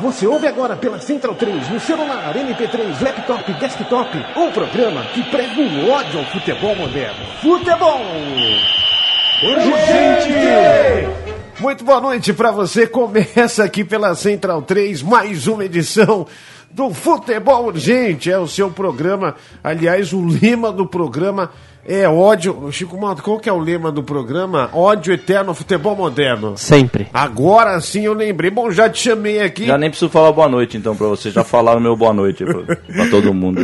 [0.00, 5.60] Você ouve agora pela Central 3, no celular, MP3, laptop, desktop, um programa que prega
[5.60, 7.26] o ódio ao futebol moderno.
[7.42, 8.00] Futebol!
[9.42, 10.32] Urgente!
[11.60, 12.86] Muito boa noite para você.
[12.86, 16.26] Começa aqui pela Central 3, mais uma edição
[16.72, 18.30] do Futebol Urgente.
[18.30, 21.50] É o seu programa, aliás, o lema do programa
[21.84, 22.70] é ódio.
[22.70, 24.70] Chico Malta, qual que é o lema do programa?
[24.72, 26.56] Ódio eterno ao futebol moderno.
[26.56, 27.08] Sempre.
[27.12, 28.50] Agora sim eu lembrei.
[28.50, 29.66] Bom, já te chamei aqui.
[29.66, 31.30] Já nem preciso falar boa noite, então, pra você.
[31.30, 33.60] Já falaram meu boa noite pra, pra todo mundo.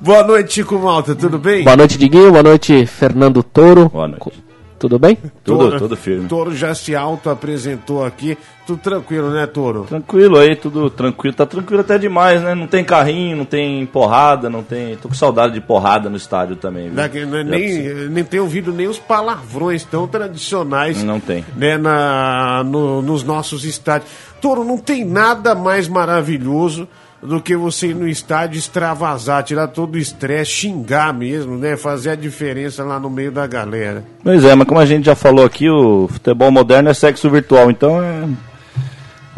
[0.00, 1.64] Boa noite, Chico Malta, tudo bem?
[1.64, 2.30] Boa noite, Diguinho.
[2.30, 3.88] Boa noite, Fernando Toro.
[3.88, 4.45] Boa noite.
[4.86, 5.18] Tudo bem?
[5.42, 6.28] Tudo, tudo firme.
[6.28, 8.38] Toro já se auto-apresentou aqui.
[8.64, 9.82] Tudo tranquilo, né, Toro?
[9.82, 11.34] Tranquilo aí, tudo tranquilo.
[11.34, 12.54] Tá tranquilo até demais, né?
[12.54, 14.96] Não tem carrinho, não tem porrada, não tem.
[14.96, 16.94] Tô com saudade de porrada no estádio também, viu?
[16.94, 21.02] Daqui, né, nem, nem tem ouvido nem os palavrões tão tradicionais.
[21.02, 21.44] Não tem.
[21.56, 24.08] Né, na, no- nos nossos estádios.
[24.40, 26.86] Toro, não tem nada mais maravilhoso
[27.26, 31.76] do que você ir no estádio extravasar, tirar todo o estresse, xingar mesmo, né?
[31.76, 34.04] Fazer a diferença lá no meio da galera.
[34.22, 37.70] Pois é, mas como a gente já falou aqui, o futebol moderno é sexo virtual,
[37.70, 38.28] então é.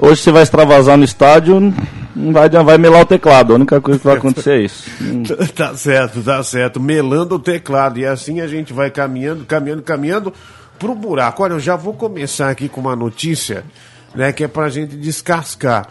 [0.01, 1.75] Hoje você vai extravasar no estádio,
[2.15, 3.53] não vai, vai melar o teclado.
[3.53, 4.89] A única coisa que vai acontecer é isso.
[5.57, 6.79] Tá certo, tá certo.
[6.79, 7.99] Melando o teclado.
[7.99, 10.33] E assim a gente vai caminhando, caminhando, caminhando
[10.79, 11.43] pro buraco.
[11.43, 13.65] Olha, eu já vou começar aqui com uma notícia,
[14.15, 15.89] né, que é pra gente descascar.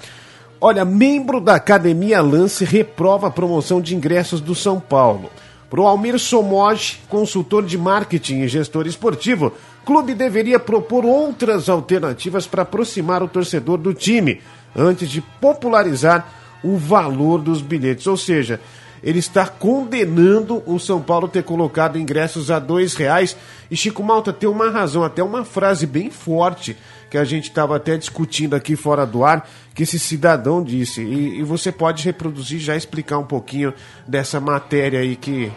[0.59, 5.29] Olha, membro da Academia Lance reprova a promoção de ingressos do São Paulo.
[5.69, 9.53] Pro Almir Somoge, consultor de marketing e gestor esportivo,
[9.83, 14.41] o clube deveria propor outras alternativas para aproximar o torcedor do time,
[14.75, 16.27] antes de popularizar
[16.63, 18.07] o valor dos bilhetes.
[18.07, 18.59] Ou seja,
[19.03, 23.37] ele está condenando o São Paulo ter colocado ingressos a dois reais.
[23.69, 26.75] E Chico Malta tem uma razão, até uma frase bem forte
[27.09, 31.01] que a gente estava até discutindo aqui fora do ar, que esse cidadão disse.
[31.01, 33.73] E, e você pode reproduzir, já explicar um pouquinho
[34.07, 35.51] dessa matéria aí que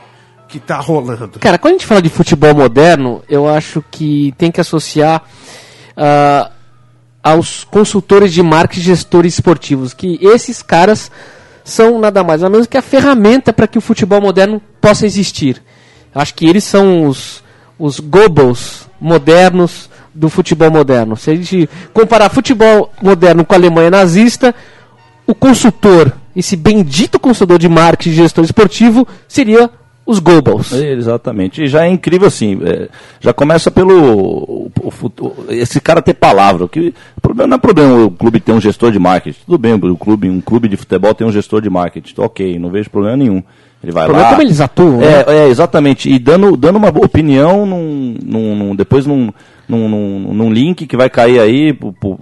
[0.50, 1.38] que tá rolando.
[1.38, 5.22] Cara, quando a gente fala de futebol moderno, eu acho que tem que associar
[5.96, 6.50] ah,
[7.22, 11.10] aos consultores de marketing gestores esportivos, que esses caras
[11.62, 15.62] são nada mais nada menos que a ferramenta para que o futebol moderno possa existir.
[16.12, 17.44] Acho que eles são os,
[17.78, 21.16] os Goebbels modernos do futebol moderno.
[21.16, 24.54] Se a gente comparar futebol moderno com a Alemanha nazista,
[25.26, 29.70] o consultor, esse bendito consultor de marketing e gestor esportivo, seria
[30.06, 30.72] os Goebbels.
[30.72, 31.62] É, Exatamente.
[31.62, 32.58] E já é incrível assim.
[32.64, 32.88] é,
[33.20, 33.94] já começa pelo.
[33.94, 36.64] o- o esse cara ter palavra.
[36.64, 36.92] o Que,
[37.22, 39.38] problema não é problema o clube ter um gestor de marketing.
[39.46, 42.14] Tudo bem, o clube, um clube de futebol tem um gestor de marketing.
[42.18, 43.42] Ok, não vejo problema nenhum.
[43.82, 44.32] Ele vai O problema lá.
[44.32, 45.06] é como eles atuam, né?
[45.26, 46.10] É, é, exatamente.
[46.10, 49.32] E dando, dando uma boa opinião num, num, num- depois num,
[49.70, 51.72] num, num, num link que vai cair aí.
[51.72, 52.18] pro- pro-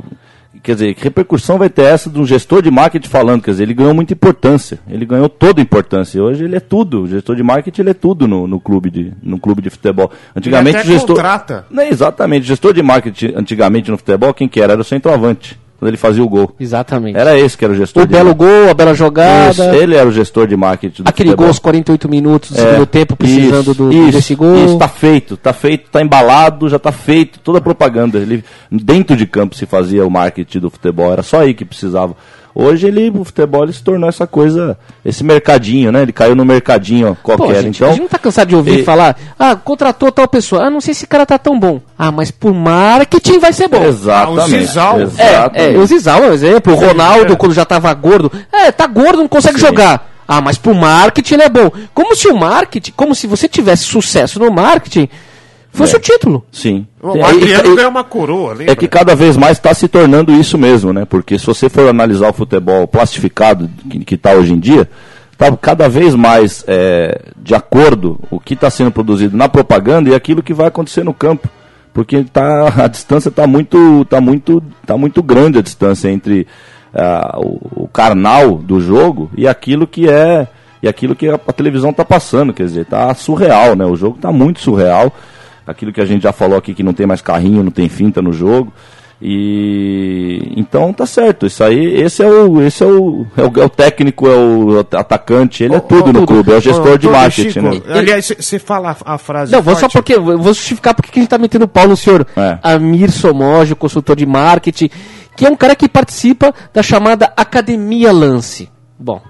[0.63, 3.43] quer dizer, que repercussão vai ter essa de um gestor de marketing falando?
[3.43, 4.79] Quer dizer, ele ganhou muita importância.
[4.89, 6.23] Ele ganhou toda a importância.
[6.23, 7.03] Hoje ele é tudo.
[7.03, 10.11] O gestor de marketing ele é tudo no, no, clube, de, no clube de futebol.
[10.37, 11.17] Antigamente até o gestor.
[11.17, 11.67] contrata.
[11.71, 12.43] Não, exatamente.
[12.43, 14.73] O gestor de marketing antigamente no futebol, quem que era?
[14.73, 15.59] Era o centroavante.
[15.78, 16.53] Quando ele fazia o gol.
[16.59, 17.16] Exatamente.
[17.16, 18.50] Era esse que era o gestor o belo marketing.
[18.50, 19.50] gol, a bela jogada.
[19.53, 21.44] Isso, ele era o gestor de marketing do Aquele futebol.
[21.44, 24.65] gol aos 48 minutos do É, segundo tempo, precisando isso, do, isso, desse gol.
[24.65, 28.19] Isso, tá feito, tá feito, tá embalado, já tá feito, toda a propaganda.
[28.19, 32.17] Ele, dentro de campo se fazia o marketing do futebol, era só aí que precisava.
[32.61, 36.03] Hoje ele, o futebol ele se tornou essa coisa, esse mercadinho, né?
[36.03, 37.63] Ele caiu no mercadinho Pô, qualquer.
[37.63, 40.65] gente, então, a gente não tá cansado de ouvir e- falar, ah, contratou tal pessoa,
[40.65, 41.81] ah, não sei se esse cara tá tão bom.
[41.97, 43.85] Ah, mas por marketing vai ser bom.
[43.85, 44.41] Exatamente.
[44.41, 44.99] Ah, o Zizal.
[44.99, 45.77] É, exatamente.
[45.77, 47.37] é, o Zizal é um exemplo, o Ronaldo é.
[47.37, 49.67] quando já tava gordo, é, tá gordo, não consegue Sim.
[49.67, 50.11] jogar.
[50.27, 51.71] Ah, mas pro marketing ele é bom.
[51.94, 55.09] Como se o marketing, como se você tivesse sucesso no marketing,
[55.73, 55.99] fosse É.
[55.99, 56.44] o título.
[56.50, 56.87] Sim.
[57.00, 58.73] O É, Adriano ganhou uma coroa, lembra?
[58.73, 61.05] É que cada vez mais está se tornando isso mesmo, né?
[61.05, 63.69] Porque se você for analisar o futebol plastificado
[64.06, 64.88] que está hoje em dia,
[65.32, 70.15] está cada vez mais é, de acordo o que está sendo produzido na propaganda e
[70.15, 71.49] aquilo que vai acontecer no campo.
[71.94, 76.47] Porque tá, a distância está muito, tá muito, tá muito grande a distância entre
[76.94, 80.47] ah, o, o carnal do jogo e aquilo que é
[80.81, 83.85] e aquilo que a, a televisão está passando, quer dizer, tá surreal, né?
[83.85, 85.12] O jogo está muito surreal
[85.69, 88.23] aquilo que a gente já falou aqui que não tem mais carrinho, não tem finta
[88.23, 88.73] no jogo.
[89.20, 93.65] E Então tá certo, isso aí, esse é o, esse é o, é o, é
[93.65, 96.97] o técnico, é o atacante, ele é tudo ô, no clube, é o gestor Ô,
[96.97, 97.82] de marketing, Chico, né?
[97.88, 99.50] Aliás, você fala a, frase.
[99.50, 100.15] Não, vou só porque.
[100.15, 102.59] Eu vou justificar porque que a gente tá metendo pau no senhor É.
[102.62, 104.88] Amir Somoge, consultor de marketing,
[105.37, 108.70] que é um cara que participa da chamada Academia Lance.
[108.97, 109.20] Bom,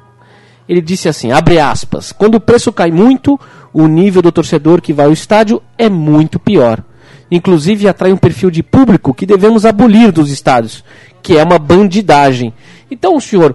[0.69, 3.41] ele disse assim: abre aspas, quando o preço cai muito,
[3.79, 6.83] o nível do torcedor que vai ao estádio é muito pior.
[7.31, 10.83] Inclusive atrai um perfil de público que devemos abolir dos estádios,
[11.23, 12.53] que é uma bandidagem.
[12.91, 13.55] Então o senhor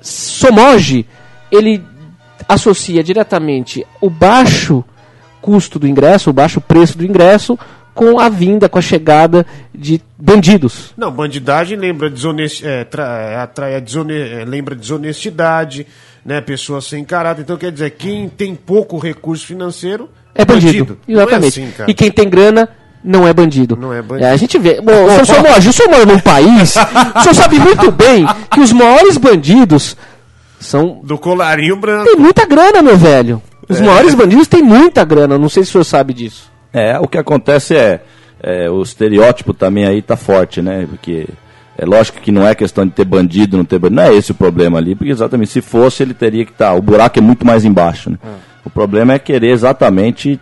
[0.00, 1.04] Somoge,
[1.50, 1.82] ele
[2.48, 4.84] associa diretamente o baixo
[5.42, 7.58] custo do ingresso, o baixo preço do ingresso,
[7.92, 9.44] com a vinda, com a chegada
[9.74, 10.94] de bandidos.
[10.96, 12.64] Não, bandidagem lembra, desonest...
[12.64, 13.18] é, tra...
[13.18, 14.14] é, atrai a desone...
[14.14, 15.86] é, lembra desonestidade,
[16.24, 16.40] né?
[16.40, 17.42] Pessoas sem caráter.
[17.42, 20.98] Então, quer dizer, quem tem pouco recurso financeiro É bandido.
[21.08, 21.60] Exatamente.
[21.60, 22.68] Não é assim, e quem tem grana
[23.02, 23.76] não é bandido.
[23.76, 24.28] Não é bandido.
[24.28, 24.80] a gente vê.
[24.80, 26.74] Bom, o senhor Somoge, o senhor mora num país,
[27.16, 29.96] o senhor sabe muito bem que os maiores bandidos
[30.58, 31.00] são.
[31.02, 32.04] Do colarinho branco.
[32.04, 33.42] Tem muita grana, meu velho.
[33.68, 33.84] Os É.
[33.84, 35.38] maiores bandidos têm muita grana.
[35.38, 36.50] Não sei se o senhor sabe disso.
[36.72, 38.00] É, o que acontece é,
[38.42, 40.86] é, o estereótipo também aí tá forte, né?
[40.88, 41.26] Porque
[41.82, 44.32] é lógico que não é questão de ter bandido, não ter bandido, não é esse
[44.32, 47.46] o problema ali, porque exatamente se fosse ele teria que estar, o buraco é muito
[47.46, 48.18] mais embaixo, né?
[48.64, 50.38] O problema é querer exatamente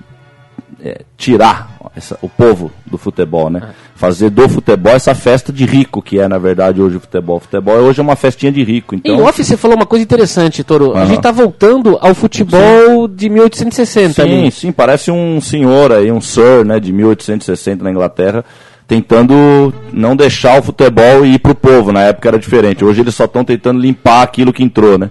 [0.84, 3.70] é, tirar essa- o povo do futebol, né?
[3.96, 7.36] Fazer do futebol essa festa de rico que é na verdade hoje o futebol.
[7.38, 9.24] O futebol hoje é uma festinha de rico, Em então.
[9.24, 10.92] off você falou uma coisa interessante, Toro.
[10.94, 11.06] A Aham.
[11.06, 14.50] gente tá voltando ao futebol de 1860 Sim, ali.
[14.52, 18.44] sim, parece um senhor aí, um sir, né, de 1860 na Inglaterra,
[18.88, 21.92] tentando não deixar o futebol ir pro povo.
[21.92, 22.82] Na época era diferente.
[22.82, 25.10] Hoje eles só estão tentando limpar aquilo que entrou, né?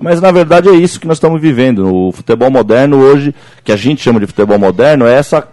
[0.00, 1.92] Mas na verdade é isso que nós estamos vivendo.
[1.92, 3.34] O futebol moderno hoje,
[3.64, 5.46] que a gente chama de futebol moderno, é essa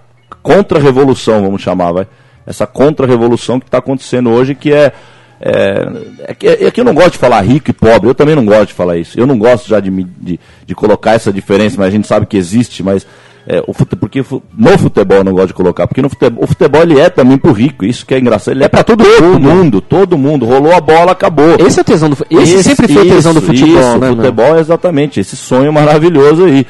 [0.43, 2.07] contra-revolução, vamos chamar, vai.
[2.45, 4.93] Essa contra-revolução que está acontecendo hoje, que é
[5.41, 5.87] é,
[6.27, 8.45] é, que, é que eu não gosto de falar rico e pobre, eu também não
[8.45, 9.19] gosto de falar isso.
[9.19, 12.37] Eu não gosto já de, de, de colocar essa diferença, mas a gente sabe que
[12.37, 13.05] existe, mas
[13.47, 14.23] é, o fute, porque
[14.57, 17.37] no futebol eu não gosto de colocar, porque no futebol, o futebol ele é também
[17.37, 19.03] pro rico, isso que é engraçado, ele é, para todo,
[19.39, 21.55] mundo, todo mundo, rolou a bola, acabou.
[21.59, 23.97] Esse é o tesão do fu- Esse, sempre foi o tesão do isso, futebol, isso,
[23.99, 24.07] né?
[24.09, 26.65] Futebol é exatamente esse sonho maravilhoso aí.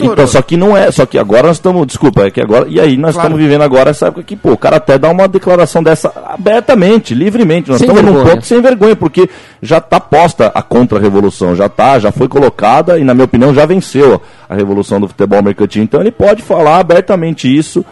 [0.00, 2.80] Então, só que não é, só que agora nós estamos, desculpa, é que agora, e
[2.80, 3.28] aí nós Claro.
[3.28, 7.14] estamos vivendo agora essa época que, pô, o cara até dá uma declaração dessa abertamente,
[7.14, 7.68] livremente.
[7.70, 8.34] Nós Sem estamos num vergonha.
[8.36, 9.28] ponto sem vergonha, porque
[9.62, 13.64] já está posta a contra-revolução, já tá, já foi colocada e, na minha opinião, já
[13.64, 15.82] venceu a revolução do futebol mercantil.
[15.84, 17.84] Então ele pode falar abertamente isso,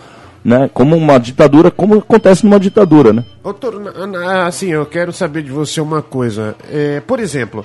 [0.44, 3.24] né, como uma ditadura, como acontece numa ditadura, né?
[4.08, 6.56] Na- assim, eu quero saber de você uma coisa.
[6.72, 7.64] É, por exemplo,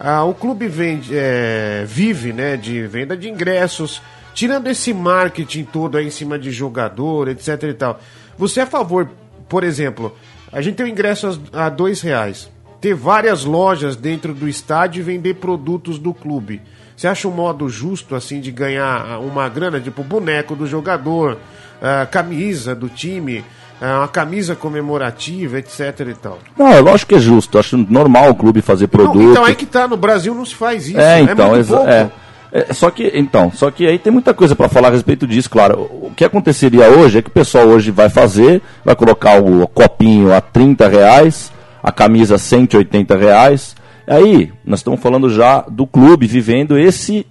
[0.00, 4.02] ah, o clube vende, é, vive né, de venda de ingressos,
[4.34, 8.00] tirando esse marketing todo aí em cima de jogador, etc e tal.
[8.36, 9.08] Você é a favor,
[9.48, 10.12] por exemplo,
[10.50, 12.50] a gente tem o ingresso aos- a dois reais,
[12.84, 16.60] ter várias lojas dentro do estádio e vender produtos do clube.
[16.94, 21.38] Você acha um modo justo assim de ganhar ah, uma grana, tipo boneco do jogador,
[21.80, 23.42] ah, camisa do time,
[23.80, 26.38] ah, uma camisa comemorativa, etc e tal.
[26.58, 29.16] Não, é lógico que é justo, acho normal o clube fazer produto.
[29.16, 31.00] Não, então aí que tá, no Brasil não se faz isso.
[31.00, 31.90] É, então, muito exa- pouco.
[31.90, 32.10] é.
[32.52, 35.48] É, só que então, só que aí tem muita coisa para falar a respeito disso,
[35.48, 35.88] claro.
[35.90, 40.32] O que aconteceria hoje é que o pessoal hoje vai fazer, vai colocar o copinho
[40.32, 41.50] a 30 reais,
[41.84, 43.76] a camisa a 180 reais.
[44.08, 47.26] Aí nós estamos falando já do clube vivendo esse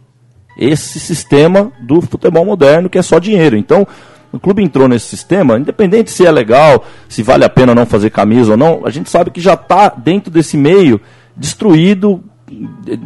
[0.55, 3.57] esse sistema do futebol moderno que é só dinheiro.
[3.57, 3.87] Então
[4.31, 8.11] o clube entrou nesse sistema, independente se é legal, se vale a pena não fazer
[8.11, 11.01] camisa ou não, a gente sabe que já está dentro desse meio
[11.35, 12.23] destruído,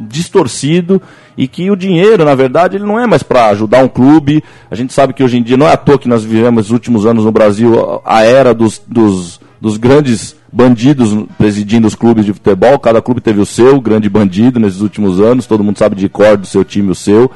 [0.08, 1.02] distorcido
[1.38, 4.44] e que o dinheiro, na verdade, ele não é mais para ajudar um clube.
[4.70, 6.72] A gente sabe que hoje em dia não é à toa que nós vivemos nos
[6.72, 12.26] últimos anos no Brasil a a era dos, dos, dos grandes bandidos presidindo os clubes
[12.26, 12.80] de futebol.
[12.80, 15.46] Cada clube teve o seu grande bandido nesses últimos anos.
[15.46, 17.32] Todo mundo sabe de cor do seu time o seu.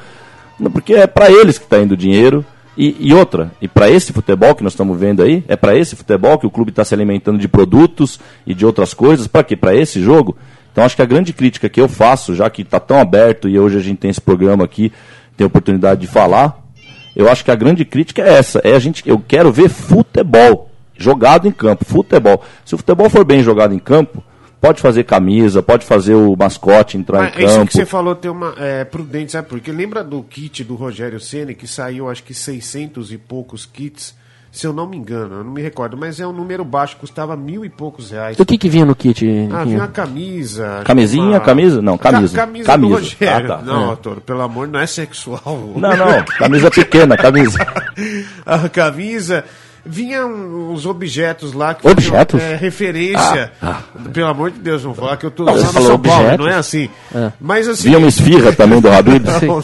[0.71, 2.45] Porque é para eles que está indo o dinheiro.
[2.77, 5.93] E, e outra, e para esse futebol que nós estamos vendo aí, é para esse
[5.93, 9.27] futebol que o clube está se alimentando de produtos e de outras coisas.
[9.27, 9.57] Para quê?
[9.57, 10.37] Para esse jogo?
[10.71, 13.59] Então acho que a grande crítica que eu faço, já que está tão aberto e
[13.59, 14.91] hoje a gente tem esse programa aqui,
[15.35, 16.61] tem a oportunidade de falar,
[17.13, 18.61] eu acho que a grande crítica é essa.
[18.63, 20.70] É a gente, eu quero ver futebol
[21.01, 22.43] jogado em campo, futebol.
[22.63, 24.23] Se o futebol for bem jogado em campo,
[24.61, 27.67] pode fazer camisa, pode fazer o mascote entrar Mas em isso campo.
[27.67, 29.47] que você falou tem uma é, prudente, sabe?
[29.49, 34.13] Porque lembra do kit do Rogério Ceni que saiu acho que 600 e poucos kits,
[34.51, 37.35] se eu não me engano, eu não me recordo, mas é um número baixo, custava
[37.37, 38.37] mil e poucos reais.
[38.37, 39.25] O que que vinha no kit?
[39.51, 40.81] Ah, vinha uma camisa.
[40.83, 41.81] Camisinha, uma- camisa?
[41.81, 42.35] Não, camisa.
[42.35, 42.95] Ca- camisa, Camisa.
[42.95, 43.53] do Rogério.
[43.53, 43.63] Ah, tá.
[43.63, 43.95] Não, É.
[43.95, 45.41] Toro, pelo amor, não é sexual.
[45.75, 47.57] Não, não, camisa pequena, camisa.
[48.45, 49.43] a camisa.
[49.85, 52.39] Vinham os objetos lá que Objetos?
[52.39, 53.51] faziam, é, referência.
[53.61, 53.81] Ah,
[54.13, 56.47] Pelo amor de Deus, não falar que eu tô Não, lá no São Paulo, não
[56.47, 56.89] é assim.
[57.13, 57.31] É.
[57.39, 57.89] Mas assim.
[57.89, 59.63] Via uma esfirra também do não.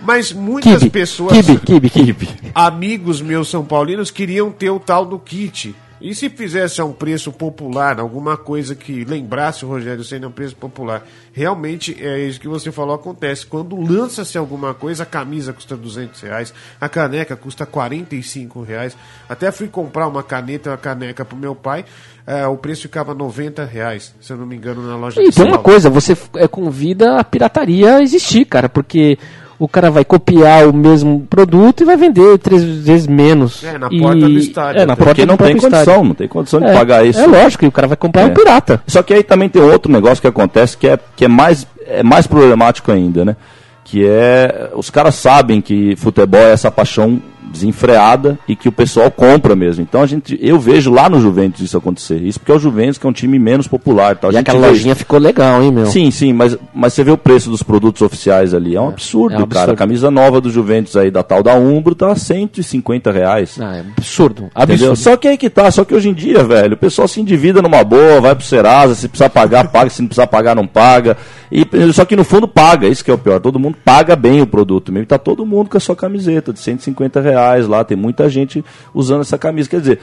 [0.00, 2.28] Mas muitas Kibe, pessoas, kibe, kibe, kibe.
[2.54, 5.74] amigos meus são paulinos, queriam ter o tal do kit.
[6.00, 10.30] E se fizesse a um preço popular, alguma coisa que lembrasse o Rogério sendo um
[10.30, 13.46] preço popular, realmente é isso que você falou acontece.
[13.46, 18.96] Quando lança-se alguma coisa, a camisa custa 200 reais, a caneca custa 45 reais.
[19.28, 21.84] Até fui comprar uma caneta, uma caneca pro meu pai,
[22.26, 25.46] é, o preço ficava 90 reais, se eu não me engano, na loja E tem
[25.46, 29.16] uma coisa, você é, convida a pirataria a existir, cara, porque
[29.58, 33.64] o cara vai copiar o mesmo produto e vai vender três vezes menos.
[33.64, 34.80] É, na E- porta do estádio.
[34.82, 36.04] É, na Porque porta Porque não tem condição, estádio.
[36.04, 37.20] não tem condição de É, pagar isso.
[37.20, 38.24] É lógico, e o cara vai comprar É.
[38.26, 38.82] um pirata.
[38.86, 42.02] Só que aí também tem outro negócio que acontece que é, que é, mais, é
[42.02, 43.36] mais problemático ainda, né?
[43.84, 44.70] Que é.
[44.74, 47.20] Os caras sabem que futebol é essa paixão
[47.56, 49.82] desenfreada e que o pessoal compra mesmo.
[49.82, 52.22] Então a gente, eu vejo lá no Juventus isso acontecer.
[52.22, 54.16] Isso porque é o Juventus que é um time menos popular.
[54.16, 54.30] Tal.
[54.30, 55.86] A E aquela vê lojinha ficou legal, hein, meu?
[55.86, 58.76] Sim, sim, mas, mas você vê o preço dos produtos oficiais ali.
[58.76, 59.60] É um absurdo, é um cara.
[59.62, 59.72] absurdo.
[59.72, 63.58] A camisa nova do Juventus aí, da tal da Umbro, tá 150 reais.
[63.60, 64.50] Ah, é absurdo.
[64.56, 64.92] Entendeu?
[64.92, 64.96] Absurdo.
[64.96, 67.62] Só que aí que tá, só que hoje em dia, velho, o pessoal se endivida
[67.62, 71.16] numa boa, vai pro Serasa, se precisar pagar, paga, se não precisar pagar, não paga.
[71.50, 73.40] E, só que no fundo paga, isso que é o pior.
[73.40, 75.06] Todo mundo paga bem o produto mesmo.
[75.06, 79.20] Tá todo mundo com a sua camiseta de 150 reais lá, tem muita gente usando
[79.22, 79.68] essa camisa.
[79.68, 80.00] Quer dizer,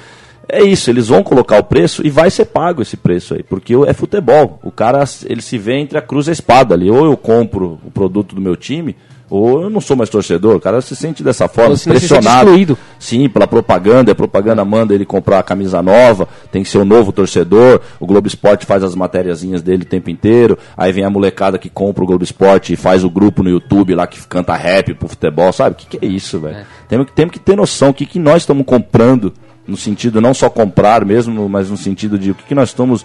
[0.47, 3.73] é isso, eles vão colocar o preço e vai ser pago esse preço aí, porque
[3.87, 4.59] é futebol.
[4.63, 6.89] O cara, ele se vê entre a cruz e a espada ali.
[6.89, 8.95] Ou eu compro o produto do meu time,
[9.33, 10.57] ou eu não sou mais torcedor.
[10.57, 12.49] O cara se sente dessa forma, se pressionado.
[12.49, 12.77] excluído.
[12.99, 16.85] Sim, pela propaganda, a propaganda manda ele comprar a camisa nova, tem que ser o
[16.85, 21.09] novo torcedor, o Globo Esporte faz as matériazinhas dele o tempo inteiro, aí vem a
[21.09, 24.53] molecada que compra o Globo Esporte e faz o grupo no YouTube lá que canta
[24.53, 25.71] rap pro futebol, sabe?
[25.71, 26.63] O que, que é isso, velho?
[26.87, 29.33] Temos, que, temos que ter noção o que, que nós estamos comprando,
[29.67, 33.03] no sentido não só comprar mesmo, mas no sentido de o que, que nós estamos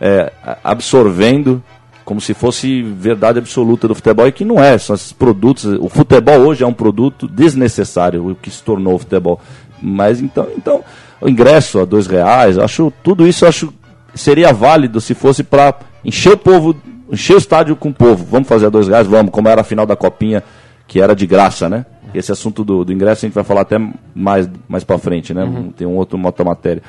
[0.00, 0.32] é,
[0.64, 1.62] absorvendo
[2.06, 5.64] como se fosse verdade absoluta do futebol e que não é, são esses produtos.
[5.64, 9.40] O futebol hoje é um produto desnecessário, o que se tornou o futebol.
[9.82, 10.84] Mas então, então
[11.20, 13.74] o ingresso a dois reais, acho tudo isso acho
[14.14, 16.76] seria válido se fosse para encher o povo,
[17.10, 18.24] encher o estádio com o povo.
[18.24, 20.44] Vamos fazer a dois reais, vamos, como era a final da copinha
[20.86, 21.84] que era de graça, né?
[22.14, 23.78] Esse assunto do, do ingresso a gente vai falar até
[24.14, 25.42] mais mais para frente, né?
[25.76, 26.84] Tem um outro uma outra matéria.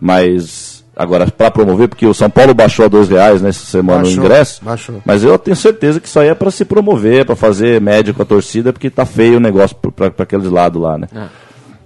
[0.00, 4.18] Mas agora para promover, porque o São Paulo baixou a dois reais nessa semana Baixou,
[4.22, 4.64] o ingresso.
[4.64, 5.02] baixou.
[5.04, 8.20] Mas eu tenho certeza que isso aí é para se promover, para fazer média com
[8.20, 11.06] a torcida, porque tá feio o negócio para aqueles lados lá, né?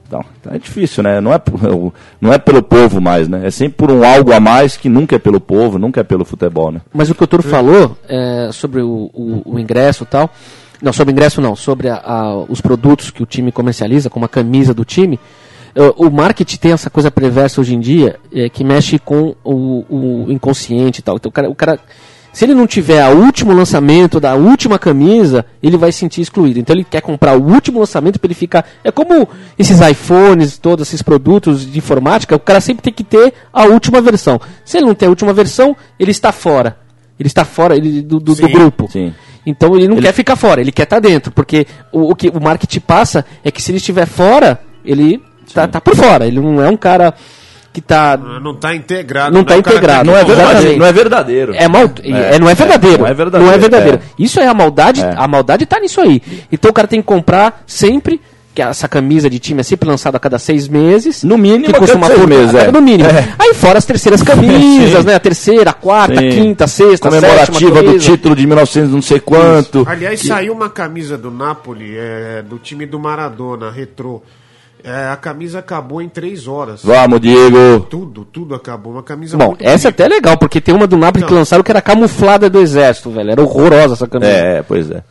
[0.08, 1.20] Então, é difícil, né?
[1.20, 1.40] Não é,
[2.20, 3.46] não é pelo povo mais, né?
[3.46, 6.24] É sempre por um algo a mais que nunca é pelo povo, nunca é pelo
[6.24, 6.80] futebol, né?
[6.92, 10.30] Mas o que o Toro falou é, sobre o, o- o ingresso e tal.
[10.82, 14.24] Não, sobre o ingresso não, sobre a- a- os produtos que o time comercializa, como
[14.26, 15.18] a camisa do time.
[15.74, 19.84] Eh, O marketing tem essa coisa perversa hoje em dia eh, que mexe com o,
[20.26, 21.16] o inconsciente e tal.
[21.16, 21.78] Então o cara, o cara,
[22.32, 26.58] se ele não tiver o último lançamento da última camisa, ele vai se sentir excluído.
[26.58, 28.66] Então ele quer comprar o último lançamento para ele ficar.
[28.82, 33.34] É como esses iPhones, todos esses produtos de informática, o cara sempre tem que ter
[33.52, 34.40] a última versão.
[34.64, 36.78] Se ele não tem a última versão, ele está fora.
[37.20, 38.88] Ele está fora ele- do, do- do Sim, grupo.
[38.90, 39.12] sim.
[39.44, 41.30] Então ele não quer ficar fora, ele quer estar dentro.
[41.32, 45.20] Porque o, o que o marketing passa é que se ele estiver fora, ele
[45.52, 46.26] tá, tá por fora.
[46.26, 47.14] Ele não é um cara
[47.72, 48.12] que tá.
[48.14, 49.32] Ah, Não está integrado.
[49.32, 49.46] Não né?
[49.46, 50.78] tá integrado, Não é que- verdadeiro.
[50.78, 51.54] Não é verdadeiro.
[51.54, 53.02] É, mal, é, não é verdadeiro.
[53.02, 53.08] não
[53.52, 54.00] é verdadeiro, é.
[54.18, 55.00] Isso é a maldade.
[55.02, 55.14] É.
[55.16, 56.20] A maldade tá nisso aí.
[56.50, 58.20] Então o cara tem que comprar sempre.
[58.54, 61.24] Que essa camisa de time é sempre lançada a cada seis meses.
[61.24, 62.70] No mínimo, que custa uma seis fortuna- meses, é.
[62.70, 63.08] No mínimo.
[63.08, 63.34] É.
[63.38, 65.14] Aí fora as terceiras camisas, né?
[65.14, 66.28] A terceira, a quarta, a Sim.
[66.28, 69.86] quinta, a sexta, a Comemorativa sétima do título de 1900 não sei quanto.
[69.88, 74.22] Aliás, saiu uma camisa do Napoli, é, do time do Maradona, retrô.
[74.84, 76.82] É, a camisa acabou em três horas.
[76.84, 77.80] Vamos, Diego.
[77.88, 78.92] Tudo, tudo acabou.
[78.94, 80.04] Uma camisa Bom, muito essa é bonita.
[80.04, 81.38] até legal, porque tem uma do Napoli que Não.
[81.38, 83.30] lançaram que era camuflada do exército, velho.
[83.30, 84.32] Era horrorosa essa camisa.
[84.32, 85.02] É, é, pois é.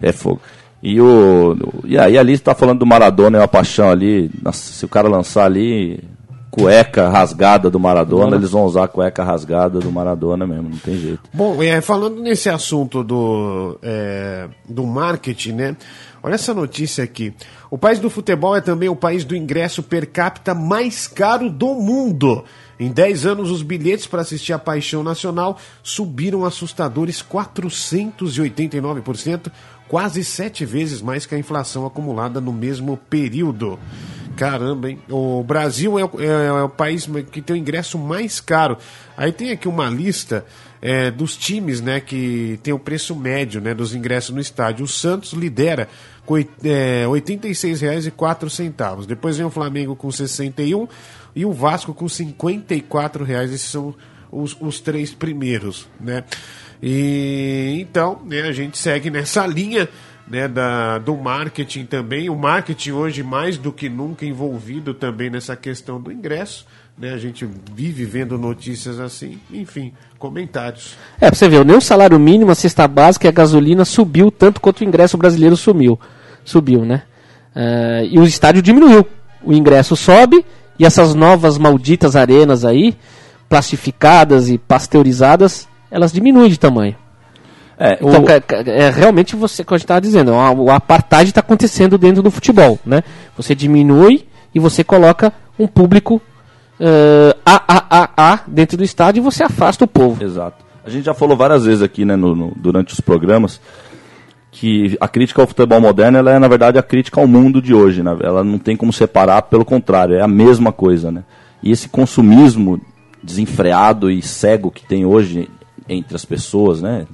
[0.00, 0.40] É fogo.
[0.82, 4.30] E, o, e aí ali está falando do Maradona, é uma paixão ali.
[4.40, 6.02] Nossa, se o cara lançar ali
[6.50, 10.96] cueca rasgada do Maradona, eles vão usar a cueca rasgada do Maradona mesmo, não tem
[10.96, 11.20] jeito.
[11.32, 15.76] Bom, é, falando nesse assunto do, é, do marketing, né?
[16.22, 17.32] Olha essa notícia aqui.
[17.70, 21.74] O país do futebol é também o país do ingresso per capita mais caro do
[21.74, 22.44] mundo.
[22.80, 29.50] Em 10 anos, os bilhetes para assistir a Paixão Nacional subiram assustadores 489%,
[29.88, 33.78] quase sete vezes mais que a inflação acumulada no mesmo período.
[34.36, 34.98] Caramba, hein?
[35.10, 38.78] O Brasil é o, é- é o país que tem o ingresso mais caro.
[39.16, 40.46] Aí tem aqui uma lista
[40.80, 44.84] é, dos times né, que tem o preço médio né, dos ingressos no estádio.
[44.84, 45.88] O Santos lidera
[46.24, 49.06] com é, R$ 86,04.
[49.06, 50.88] Depois vem o Flamengo com 61
[51.34, 53.52] e o Vasco com 54 reais.
[53.52, 53.94] Esses são
[54.30, 56.24] os, os três primeiros, né?
[56.82, 59.88] E então, né, a gente segue nessa linha
[60.28, 62.28] né, da, do marketing também.
[62.28, 66.66] O marketing hoje mais do que nunca envolvido também nessa questão do ingresso.
[67.00, 70.96] Né, a gente vive vendo notícias assim, enfim, comentários.
[71.20, 74.32] É, pra você ver, nem o salário mínimo, a cesta básica e a gasolina subiu
[74.32, 75.98] tanto quanto o ingresso brasileiro sumiu.
[76.44, 77.02] Subiu, né?
[77.54, 79.06] É, e o estádio diminuiu.
[79.44, 80.44] O ingresso sobe
[80.76, 82.96] e essas novas malditas arenas aí,
[83.48, 86.96] plastificadas e pasteurizadas, elas diminuem de tamanho.
[87.78, 91.40] É, Então, o- é realmente você, como a gente estava dizendo, a- o apartheid está
[91.40, 93.04] acontecendo dentro do futebol, né?
[93.36, 96.20] Você diminui e você coloca um público
[97.44, 100.22] a, a dentro do estádio e você afasta o povo.
[100.22, 100.64] Exato.
[100.84, 103.60] A gente já falou várias vezes aqui, né, no- no- durante os programas,
[104.50, 107.74] que a crítica ao futebol moderno ela é, na verdade, a crítica ao mundo de
[107.74, 108.02] hoje.
[108.02, 108.16] Né?
[108.22, 111.10] Ela não tem como separar, pelo contrário, é a mesma coisa.
[111.12, 111.24] Né?
[111.62, 112.80] E esse consumismo
[113.22, 115.48] desenfreado e cego que tem hoje
[115.88, 117.06] entre as pessoas, né?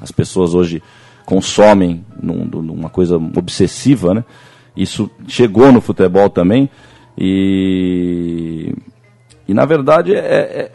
[0.00, 0.82] As pessoas hoje
[1.24, 4.24] consomem num- numa coisa obsessiva, né?
[4.76, 6.68] Isso chegou no futebol também
[7.16, 8.72] e
[9.48, 10.70] e na verdade é, é-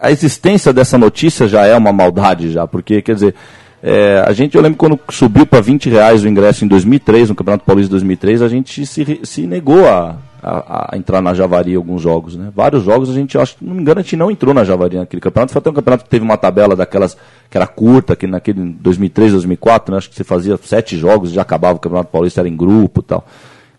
[0.00, 3.34] a existência dessa notícia já é uma maldade já, porque quer dizer
[3.82, 7.34] é, a gente eu lembro quando subiu para 20 reais o ingresso em 2003 no
[7.34, 11.74] Campeonato Paulista de 2003 a gente se, se negou a, a, a entrar na Javari
[11.74, 12.50] alguns jogos, né?
[12.54, 15.20] Vários jogos a gente, acho, não me engano, a gente não entrou na Javari naquele
[15.20, 15.52] campeonato.
[15.52, 17.16] Foi até um campeonato que teve uma tabela daquelas
[17.48, 19.98] que era curta, que naquele 2003, 2004, né?
[19.98, 23.00] Acho que você fazia sete jogos e já acabava o Campeonato Paulista, era em grupo
[23.00, 23.24] e tal.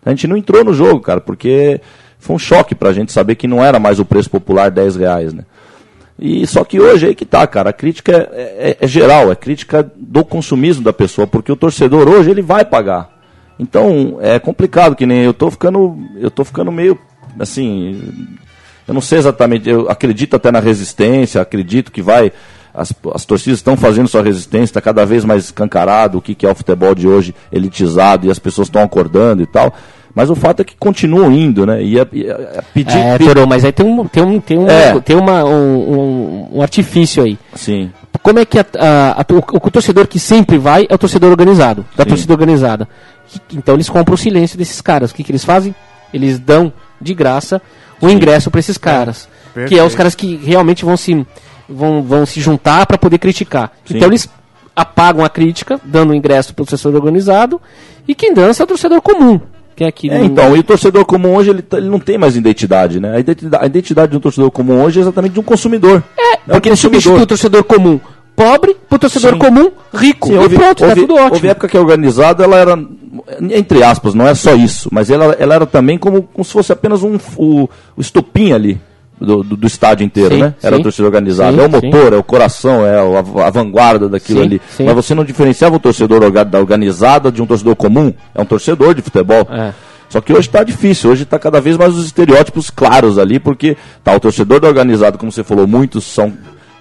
[0.04, 1.80] A gente não entrou no jogo, cara, porque
[2.18, 5.32] foi um choque pra gente saber que não era mais o preço popular 10 reais,
[5.32, 5.44] né?
[6.18, 9.34] E só que hoje aí que tá, cara, a crítica é, é- é geral, é
[9.34, 13.10] crítica do consumismo da pessoa, porque o torcedor hoje ele vai pagar.
[13.58, 16.98] Então é complicado, que nem eu tô ficando, eu tô ficando meio
[17.38, 18.00] assim,
[18.86, 22.32] eu não sei exatamente, eu acredito até na resistência, acredito que vai
[22.74, 26.44] as, as torcidas estão fazendo sua resistência, está cada vez mais escancarado o que, que
[26.44, 29.72] é o futebol de hoje elitizado e as pessoas estão acordando e tal.
[30.14, 31.82] Mas o fato é que continuam indo, né?
[31.82, 32.96] E é, é- é pedir.
[32.96, 35.00] É, Torô, mas aí tem um, tem um, tem um, É.
[35.00, 37.36] tem uma, um, um- um artifício aí.
[37.54, 37.90] Sim.
[38.22, 41.30] Como é que a- a- a- o, o torcedor que sempre vai é o torcedor
[41.32, 42.10] organizado, da Sim.
[42.10, 42.88] torcida organizada.
[43.52, 45.10] Então eles compram o silêncio desses caras.
[45.10, 45.74] O que, que eles fazem?
[46.12, 47.60] Eles dão de graça
[48.00, 49.28] o ingresso para esses caras.
[49.68, 51.24] que é os caras que realmente vão se,
[51.68, 53.72] vão, vão se juntar para poder criticar.
[53.84, 53.96] Sim.
[53.96, 54.28] Então eles
[54.74, 57.60] apagam a crítica, dando ingresso para o torcedor organizado,
[58.06, 59.40] e quem dança é o torcedor comum.
[59.76, 62.16] Que é aqui É, então, e o torcedor comum hoje ele, tá- ele não tem
[62.16, 63.16] mais identidade, né?
[63.16, 66.02] A identidade, a identidade do torcedor comum hoje é exatamente de um consumidor.
[66.16, 67.98] É, um porque ele substitui o torcedor comum
[68.36, 69.38] pobre pro torcedor Sim.
[69.38, 70.28] comum rico.
[70.28, 71.34] Sim, e houve, pronto, houve, tá tudo ótimo.
[71.34, 72.76] houve época que a organizada, ela era,
[73.40, 76.72] entre aspas, não é só isso, mas ela, ela era também como, como se fosse
[76.72, 78.80] apenas um, o, o estopim ali
[79.20, 80.54] do, do, do estádio inteiro, Sim, né?
[80.62, 80.80] Era sim.
[80.80, 81.52] a torcida organizada.
[81.56, 84.60] Sim, é o motor, é o coração, é a, a vanguarda daquilo ali.
[84.78, 88.12] Mas você não diferenciava o torcedor orga- da organizada de um torcedor comum.
[88.34, 89.46] É um torcedor de futebol.
[89.50, 89.72] É.
[90.08, 93.76] Só que hoje está difícil, hoje está cada vez mais os estereótipos claros ali, porque
[94.02, 96.32] tá o torcedor da organizado, como você falou, muitos são,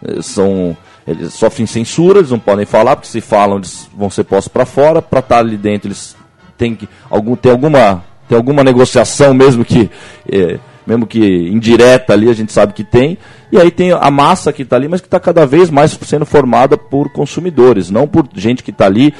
[0.06, 4.24] eh, são eles sofrem censura, eles não podem falar, porque se falam eles vão ser
[4.24, 6.15] postos para fora, para estar ali dentro eles
[6.58, 9.89] têm que algum tem alguma tem alguma negociação mesmo que
[10.32, 11.19] eh, mesmo que
[11.50, 13.17] indireta ali a gente sabe que tem
[13.52, 16.26] e aí tem a massa que está ali, mas que está cada vez mais sendo
[16.26, 19.13] formada por consumidores, não por gente que está ali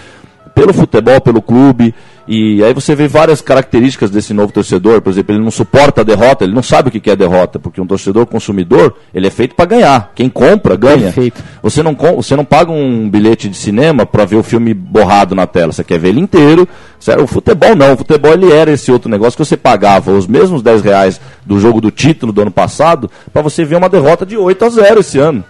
[0.56, 1.93] pelo futebol, pelo clube.
[2.27, 5.01] E aí você vê várias características desse novo torcedor.
[5.01, 7.81] Por exemplo, ele não suporta a derrota, ele não sabe o que é derrota, porque
[7.81, 10.12] um torcedor consumidor, ele é feito para ganhar.
[10.15, 11.12] Quem compra, ganha.
[11.12, 11.43] Perfeito.
[11.62, 15.45] Você não, você não paga um bilhete de cinema para ver o filme borrado na
[15.45, 15.73] tela.
[15.73, 16.67] Você quer ver ele inteiro.
[16.99, 17.93] Sério, o futebol não.
[17.93, 21.59] O futebol ele era esse outro negócio que você pagava os mesmos 10 reais do
[21.59, 24.99] jogo do título do ano passado para você ver uma derrota de 8 a 0
[25.01, 25.43] esse ano.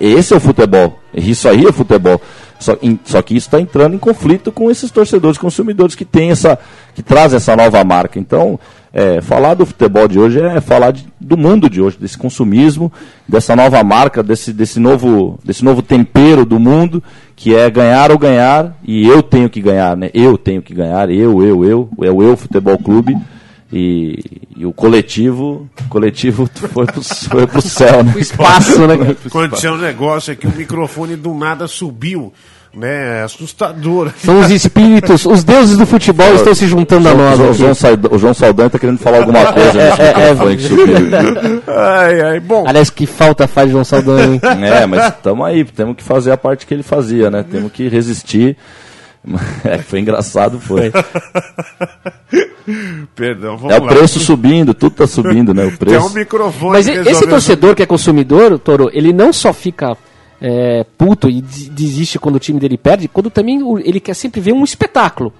[0.00, 0.98] Esse é o futebol.
[1.12, 2.20] Isso aí é futebol.
[2.62, 6.30] Só, em- só que isso está entrando em conflito com esses torcedores consumidores que têm
[6.30, 6.58] essa,
[6.94, 8.18] que trazem essa nova marca.
[8.18, 8.58] Então,
[8.94, 12.92] é, falar do futebol de hoje é falar de- do mundo de hoje, desse consumismo,
[13.28, 17.02] dessa nova marca, desse, desse, novo, desse novo tempero do mundo,
[17.34, 20.10] que é ganhar ou ganhar, e eu tenho que ganhar, né?
[20.14, 23.16] Eu tenho que ganhar, eu, eu, eu, é o eu futebol clube.
[23.74, 24.18] E,
[24.54, 28.12] e o coletivo, o coletivo foi pro, foi pro céu, né?
[28.18, 28.98] Espaço, né?
[28.98, 29.16] cara?
[29.24, 32.34] Aconteceu um negócio aqui, o microfone do nada subiu,
[32.74, 33.20] né?
[33.20, 34.10] É Assustador.
[34.18, 37.38] São os espíritos, os deuses do futebol estão se juntando a nós.
[37.38, 37.52] O.
[37.52, 37.72] João
[38.10, 40.96] o João Saldanha está querendo falar alguma coisa nesse é, é, microfone que subiu.
[41.66, 42.64] Ai, ai, bom.
[42.66, 44.40] Aliás, que falta faz João Saldanha, hein?
[44.62, 47.44] É, mas estamos aí, temos que fazer a parte que ele fazia, né?
[47.48, 48.56] Temos que resistir.
[49.64, 50.90] É, foi engraçado, foi.
[53.14, 53.84] Perdão, vamos É lá.
[53.84, 55.62] o preço subindo, tudo tá subindo, né?
[55.62, 56.14] O Tem um preço.
[56.14, 56.72] microfone.
[56.72, 59.96] Mas esse torcedor que é consumidor, Toro, ele não só fica
[60.42, 64.40] é, puto e des- desiste quando o time dele perde, quando também ele quer sempre
[64.40, 65.32] ver um espetáculo.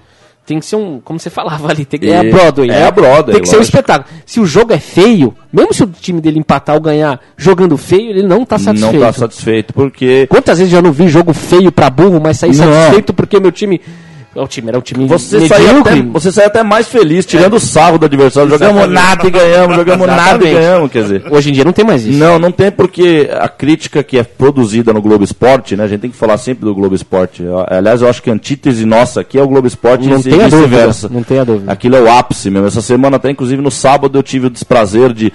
[0.45, 2.69] Tem que ser um, como você falava ali, tem que, é a Broadway.
[2.69, 2.85] é né?
[2.85, 3.77] a Broadway, Tem que ser um lógico.
[3.77, 4.13] espetáculo.
[4.25, 8.09] Se o jogo é feio, mesmo se o time dele empatar ou ganhar jogando feio,
[8.09, 8.93] ele não tá satisfeito.
[8.93, 12.49] Não tá satisfeito, porque Quantas vezes já não vi jogo feio pra burro, mas saí
[12.53, 12.57] Não.
[12.73, 13.79] satisfeito porque meu time.
[14.35, 15.99] O time era um time você sai, medíocre.
[15.99, 18.49] até, você sai até mais feliz, tirando o sarro do adversário.
[18.49, 19.07] Jogamos Exatamente.
[19.07, 20.53] nada e ganhamos, jogamos nada e Exatamente.
[20.55, 21.23] ganhamos, quer dizer.
[21.29, 22.17] Hoje em dia não tem mais isso.
[22.17, 25.83] Não, não tem porque a crítica que é produzida no Globo Esporte, né?
[25.83, 27.43] A gente tem que falar sempre do Globo Esporte.
[27.67, 30.49] Aliás, eu acho que a antítese nossa aqui é o Globo Esporte Não e dúvida,
[30.49, 31.09] vice-versa.
[31.11, 31.71] não tenha dúvida.
[31.71, 32.65] Aquilo é o ápice mesmo.
[32.67, 35.31] Essa semana até, inclusive, no sábado eu tive o desprazer de.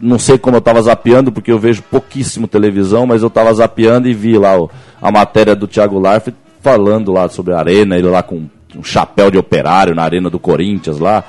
[0.00, 4.08] Não sei como eu estava zapeando, porque eu vejo pouquíssimo televisão, mas eu estava zapeando
[4.08, 4.70] e vi lá o-
[5.02, 6.34] a matéria do Thiago Leifert
[6.64, 10.38] falando lá sobre a arena, ele lá com um chapéu de operário na arena do
[10.38, 11.22] Corinthians lá.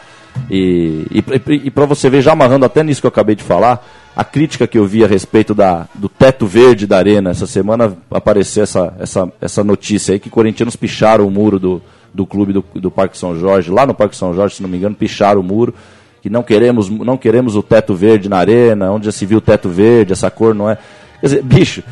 [0.50, 1.24] E, e,
[1.66, 4.66] e para você ver, já amarrando até nisso que eu acabei de falar, a crítica
[4.66, 8.94] que eu vi a respeito da, do teto verde da arena, essa semana apareceu essa,
[8.98, 11.82] essa, essa notícia aí que corintianos picharam o muro do,
[12.14, 14.78] do clube do, do Parque São Jorge, lá no Parque São Jorge, se não me
[14.78, 15.74] engano, picharam o muro,
[16.22, 19.42] que não queremos, não queremos o teto verde na arena, onde já se viu o
[19.42, 20.78] teto verde, essa cor não é.
[21.20, 21.84] Quer dizer, bicho,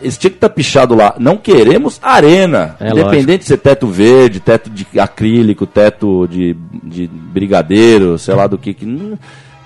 [0.00, 1.14] eles tinham que estar pichado lá.
[1.18, 2.76] Não queremos arena.
[2.78, 8.46] É Independente de ser teto verde, teto de acrílico, teto de, de brigadeiro, sei lá
[8.46, 8.74] do que.
[8.74, 9.18] que não,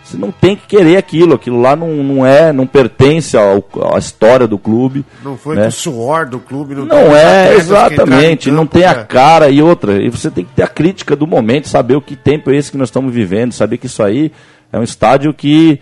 [0.02, 1.34] você não tem que querer aquilo.
[1.34, 5.04] Aquilo lá não, não é, não pertence ao, à história do clube.
[5.22, 5.62] Não foi né?
[5.62, 6.74] com o suor do clube.
[6.74, 8.48] Não, Não é, exatamente.
[8.48, 9.04] em Não campo, tem a né?
[9.04, 10.02] cara e outra.
[10.02, 12.70] E você tem que ter a crítica do momento, saber o que tempo é esse
[12.70, 14.32] que nós estamos vivendo, saber que isso aí
[14.72, 15.80] é um estádio que,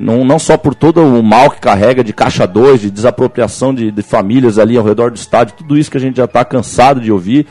[0.00, 3.90] não, não só por todo o mal que carrega de caixa 2, de desapropriação de,
[3.90, 7.00] de famílias ali ao redor do estádio, tudo isso que a gente já está cansado
[7.00, 7.46] de ouvir.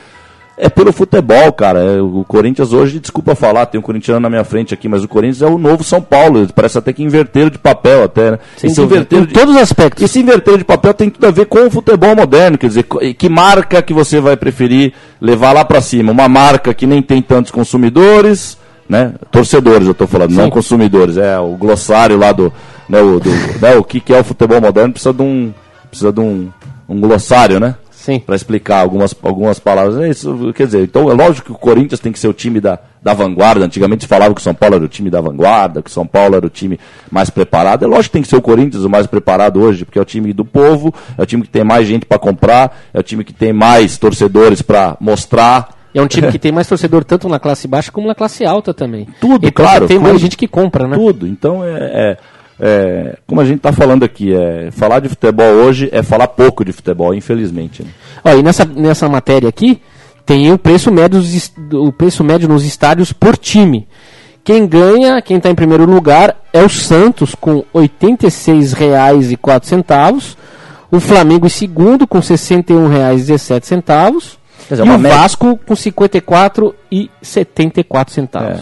[0.61, 1.79] É pelo futebol, cara.
[1.79, 5.07] É, o Corinthians hoje, desculpa falar, tem um corintiano na minha frente aqui, mas o
[5.07, 6.45] Corinthians é o novo São Paulo.
[6.53, 8.39] Parece até que inverteram de papel até, né?
[8.57, 10.03] Sem Esse inverteram Em de- todos os aspectos.
[10.03, 13.29] esse inverter de papel tem tudo a ver com o futebol moderno, quer dizer, que
[13.29, 16.11] marca que você vai preferir levar lá pra cima?
[16.11, 18.57] Uma marca que nem tem tantos consumidores,
[18.89, 19.13] né?
[19.29, 20.49] Torcedores, eu tô falando, não Sim.
[20.49, 21.15] consumidores.
[21.15, 22.51] É o glossário lá do,
[22.89, 23.29] né, o, do
[23.61, 25.53] né, o que que é o futebol moderno precisa de um
[25.89, 26.49] precisa de um,
[26.87, 27.75] um glossário, né?
[27.91, 28.17] Sim.
[28.17, 29.97] Para explicar algumas, algumas palavras.
[29.97, 32.61] É isso, quer dizer, então é lógico que o Corinthians tem que ser o time
[32.61, 33.65] da, da vanguarda.
[33.65, 36.35] Antigamente falava que o São Paulo era o time da vanguarda, que o São Paulo
[36.35, 36.79] era o time
[37.11, 37.83] mais preparado.
[37.83, 40.05] É lógico que tem que ser o Corinthians o mais preparado hoje, porque é o
[40.05, 43.23] time do povo, é o time que tem mais gente para comprar, é o time
[43.23, 45.78] que tem mais torcedores para mostrar.
[45.93, 48.71] É um time que tem mais torcedor tanto na classe baixa como na classe alta
[48.73, 49.07] também.
[49.19, 50.21] Tudo, então, claro, Tem mais tudo.
[50.21, 50.95] gente que compra, né?
[50.95, 51.27] Tudo.
[51.27, 52.17] Então é, é-
[52.61, 56.63] é, como a gente está falando aqui, é, falar de futebol hoje é falar pouco
[56.65, 57.81] de futebol, infelizmente.
[57.83, 57.89] né?
[58.23, 59.81] Ó, e nessa, nessa matéria aqui
[60.25, 61.21] tem o preço médio,
[61.73, 63.87] o preço médio nos estádios por time.
[64.43, 67.79] Quem ganha, quem está em primeiro lugar é o Santos com R$
[68.93, 70.35] 86,04.
[70.91, 74.38] O Flamengo em segundo com R$ 61,17.
[74.69, 75.79] Dizer, e o média- Vasco com R$
[76.91, 78.59] 54,74 centavos.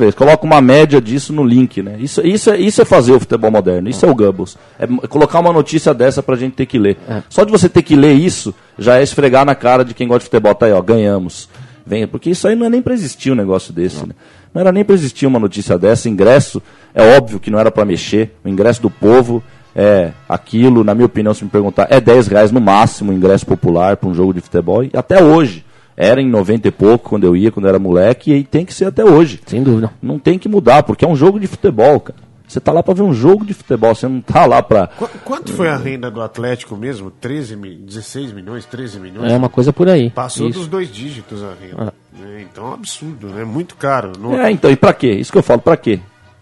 [0.00, 1.96] É, coloca uma média disso no link, né?
[1.98, 4.56] Isso, isso, é, isso é fazer o futebol moderno, isso é o Goebbels.
[4.78, 6.96] É colocar uma notícia dessa pra gente ter que ler.
[7.28, 10.20] Só de você ter que ler isso, já é esfregar na cara de quem gosta
[10.20, 10.54] de futebol.
[10.54, 11.48] Tá aí, ó, ganhamos.
[11.86, 14.14] Venha, porque isso aí não é nem pra existir um negócio desse, né?
[14.52, 16.08] Não era nem pra existir uma notícia dessa.
[16.08, 16.62] Ingresso,
[16.94, 18.34] é óbvio que não era pra mexer.
[18.44, 19.42] O ingresso do povo
[19.80, 23.46] é aquilo, na minha opinião, se me perguntar, é 10 reais no máximo o ingresso
[23.46, 24.82] popular para um jogo de futebol.
[24.82, 25.64] E até hoje.
[26.00, 28.72] Era em 90 e pouco, quando eu ia, quando eu era moleque, e tem que
[28.72, 29.40] ser até hoje.
[29.46, 29.90] Sem dúvida.
[30.00, 32.18] Não tem que mudar, porque é um jogo de futebol, cara.
[32.46, 34.86] Você tá lá pra ver um jogo de futebol, você não tá lá pra.
[34.86, 37.10] Qu- Quanto foi a renda do Atlético mesmo?
[37.10, 39.32] 13, mi- 16 milhões, 13 milhões?
[39.32, 40.08] É uma coisa por aí.
[40.10, 40.60] Passou Isso.
[40.60, 41.92] dos dois dígitos a renda.
[42.24, 43.42] É, então é um absurdo, né?
[43.44, 44.12] Muito caro.
[44.20, 45.10] Não- É, então, e pra quê?
[45.10, 45.98] Isso que eu falo, pra quê?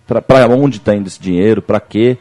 [0.06, 1.62] Pra onde tá indo esse dinheiro?
[1.62, 2.18] Pra quê?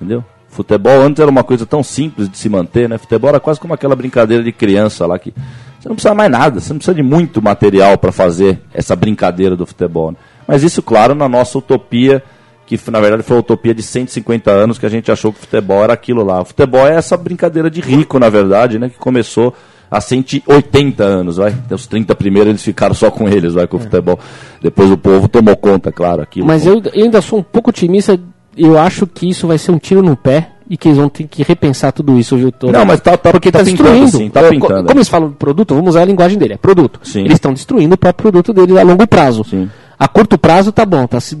[0.00, 0.24] Entendeu?
[0.56, 2.96] Futebol antes era uma coisa tão simples de se manter, né?
[2.96, 5.34] Futebol era quase como aquela brincadeira de criança lá que
[5.78, 9.54] você não precisa mais nada, você não precisa de muito material para fazer essa brincadeira
[9.54, 10.12] do futebol.
[10.12, 10.16] né?
[10.48, 12.22] Mas isso, claro, na nossa utopia,
[12.64, 15.42] que na verdade foi a utopia de 150 anos que a gente achou que o
[15.42, 16.40] futebol era aquilo lá.
[16.40, 18.88] O futebol é essa brincadeira de rico, na verdade, né?
[18.88, 19.52] Que começou
[19.90, 21.50] há 180 anos, vai.
[21.52, 24.18] Até os 30 primeiros eles ficaram só com eles, vai, com o futebol.
[24.62, 26.46] Depois o povo tomou conta, claro, aquilo.
[26.46, 28.18] Mas eu, eu ainda sou um pouco otimista.
[28.56, 31.24] Eu acho que isso vai ser um tiro no pé e que eles vão ter
[31.24, 32.52] que repensar tudo isso, viu?
[32.72, 34.18] Não, mas tá, tá, Porque tá tá pintando, destruindo.
[34.18, 34.86] sim, tá É, pintando.
[34.86, 37.00] Como eles falam produto, vamos usar a linguagem dele, é produto.
[37.02, 37.20] Sim.
[37.20, 39.44] Eles estão destruindo o próprio produto deles a longo prazo.
[39.44, 39.70] Sim.
[39.98, 41.38] A curto prazo tá bom, tá se,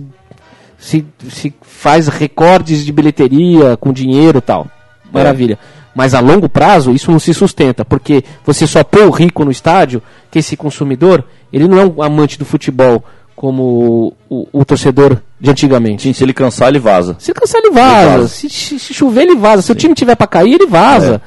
[0.78, 4.66] se, se faz recordes de bilheteria com dinheiro e tal.
[5.12, 5.58] maravilha.
[5.94, 9.50] Mas a longo prazo isso não se sustenta, porque você só põe o rico no
[9.50, 13.02] estádio, que esse consumidor, ele não é um amante do futebol
[13.36, 16.04] como o, o, torcedor de antigamente.
[16.04, 17.14] Sim, se ele cansar, ele vaza.
[17.18, 18.00] Se cansar, ele vaza.
[18.08, 18.28] Ele vaza.
[18.28, 19.60] Se, se- se chover, ele vaza.
[19.62, 21.20] Se o time tiver pra cair, ele vaza.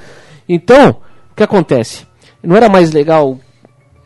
[0.47, 0.97] Então,
[1.31, 2.07] o que acontece?
[2.43, 3.37] Não era mais legal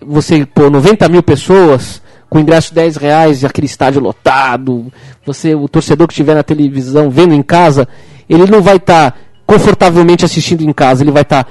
[0.05, 4.91] você pôr 90 mil pessoas com ingresso de 10 reais e aquele estádio lotado?
[5.25, 7.87] Você, o torcedor que estiver na televisão vendo em casa,
[8.29, 11.47] ele não vai estar confortavelmente assistindo em casa, ele vai estar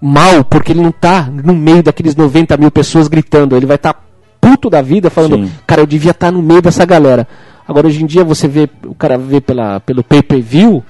[0.00, 3.56] mal porque ele não está no meio daqueles 90 mil pessoas gritando.
[3.56, 4.04] Ele vai estar
[4.50, 5.50] puto da vida falando, Sim.
[5.66, 7.26] cara, eu devia estar no meio dessa galera.
[7.66, 10.84] Agora, hoje em dia, você vê, o cara vê pela, pelo pay-per-view,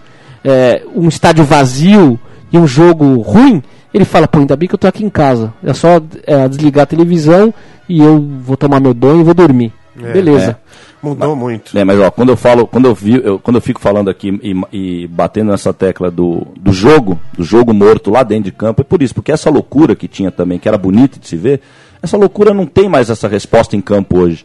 [0.45, 2.19] é, um estádio vazio
[2.53, 3.63] e um jogo ruim,
[3.95, 5.55] ele fala, pô, ainda bem que eu tô aqui em casa.
[5.65, 7.53] É só é, desligar a televisão
[7.89, 9.73] e eu vou tomar meu banho e vou dormir.
[10.03, 10.59] É, Beleza.
[11.03, 11.77] Mudou muito.
[11.79, 14.39] É, mas ó, quando eu falo, quando eu vi, eu- quando eu fico falando aqui
[14.43, 14.55] e,
[15.03, 18.85] e batendo nessa tecla do, do jogo, do jogo morto lá dentro de campo, é
[18.85, 21.61] por isso, porque essa loucura que tinha também, que era bonita de se ver,
[22.03, 24.45] essa loucura não tem mais essa resposta em campo hoje.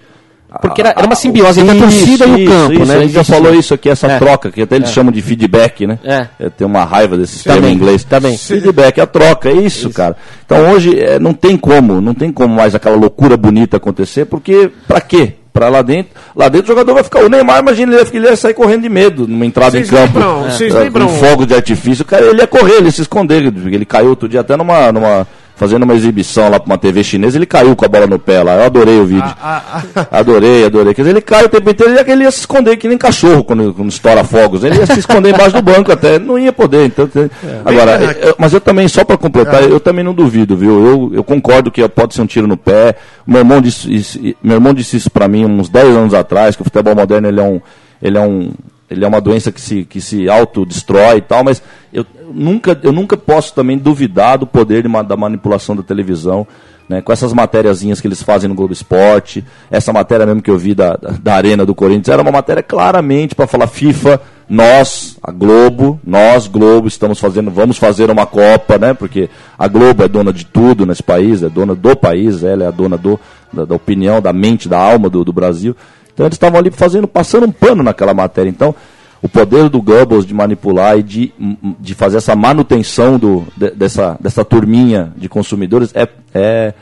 [0.62, 2.98] Porque era, era uma simbiose entre a torcida e o isso, campo, isso, né?
[2.98, 4.20] A gente já falou isso aqui, essa É.
[4.20, 5.98] troca, que até eles chamam de feedback, né?
[6.04, 6.50] É.
[6.50, 8.04] Tem uma raiva desse termo Também, em inglês.
[8.04, 8.38] também.
[8.38, 10.18] Feedback, a troca, é isso, cara.
[10.46, 14.70] Então hoje é, não tem como, não tem como mais aquela loucura bonita acontecer, porque
[14.86, 15.36] pra quê?
[15.54, 17.24] Pra lá dentro, lá dentro o jogador vai ficar.
[17.24, 19.96] O Neymar, imagina, ele ia, ele ia sair correndo de medo numa entrada Vocês em
[19.96, 20.18] campo.
[20.20, 23.02] lembram- vocês É, lembram- Com fogo de artifício, cara, ele ia correr, ele ia se
[23.02, 23.42] esconder.
[23.44, 24.92] Ele caiu outro dia até numa.
[24.92, 25.26] numa
[25.62, 28.42] fazendo uma exibição lá pra uma TV chinesa, ele caiu com a bola no pé
[28.42, 28.56] lá.
[28.56, 29.32] Eu adorei o vídeo.
[29.40, 30.92] Ah, Adorei, adorei.
[30.96, 32.98] Quer dizer, ele cai o tempo inteiro, ele ia, ele ia se esconder que nem
[32.98, 34.64] cachorro quando, quando estoura fogos.
[34.64, 36.88] Ele ia se esconder embaixo do banco até, não ia poder.
[36.88, 37.30] Então, tem-
[37.64, 40.84] Agora, cá, eu- mas eu também, só para completar, eu também não duvido, viu?
[40.84, 42.96] Eu, eu concordo que pode ser um tiro no pé.
[43.28, 46.64] Meu irmão disse, isso- meu irmão disse isso para mim uns 10 anos atrás, que
[46.64, 47.62] o futebol moderno ele é um.
[48.02, 48.52] Ele é um
[48.90, 52.92] ele é uma doença que se, que se autodestrói e tal, mas eu, nunca, eu
[52.92, 56.48] nunca posso também duvidar do poder de da manipulação da televisão,
[56.88, 60.58] né, com essas matériazinhas que eles fazem no Globo Esporte, essa matéria mesmo que eu
[60.58, 65.18] vi da, da, da Arena do Corinthians, era uma matéria claramente para falar FIFA, nós,
[65.24, 70.08] a Globo, nós, Globo, estamos fazendo, vamos fazer uma Copa, né, porque a Globo é
[70.08, 73.18] dona de tudo nesse país, é dona do país, ela é a dona do,
[73.54, 75.76] da, da opinião, da mente, da alma do, do Brasil.
[76.14, 78.50] Então eles estavam ali fazendo, passando um pano naquela matéria.
[78.50, 78.76] Então,
[79.22, 81.34] o poder do Goebbels de manipular e de,
[81.80, 86.74] de fazer essa manutenção do, de- dessa, dessa turminha de consumidores é, é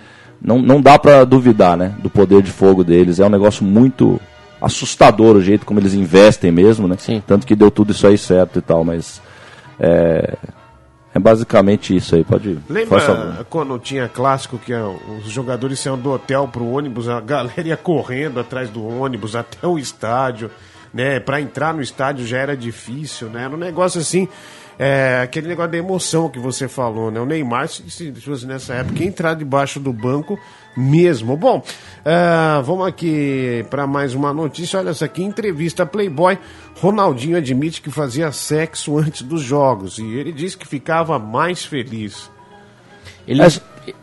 [0.42, 3.20] não, não dá para duvidar né, do poder de fogo deles.
[3.20, 4.20] É um negócio muito
[4.62, 6.96] assustador o jeito como eles investem mesmo, né?
[6.98, 7.22] Sim.
[7.26, 9.22] Tanto que deu tudo isso aí certo e tal, mas
[9.80, 10.38] é,
[11.14, 12.24] é basicamente isso aí.
[12.24, 12.58] Pode.
[12.70, 17.68] Lembra quando tinha clássico que ah, os jogadores saíam do hotel pro ônibus, a galera
[17.68, 20.52] ia correndo atrás do ônibus até o estádio,
[20.94, 21.20] né?
[21.20, 23.44] Pra entrar no estádio já era difícil, né?
[23.46, 24.28] Era um negócio assim,
[24.78, 27.20] é, aquele negócio da emoção que você falou, né?
[27.20, 30.40] O Neymar, se, se fosse nessa época, entrar debaixo do banco
[30.76, 31.36] mesmo.
[31.36, 31.62] Bom,
[32.06, 34.80] ah, vamos aqui para mais uma notícia.
[34.80, 36.38] Olha essa aqui, entrevista Playboy.
[36.80, 42.32] Ronaldinho admite que fazia sexo antes dos jogos e ele disse que ficava mais feliz.
[43.28, 43.42] Ele,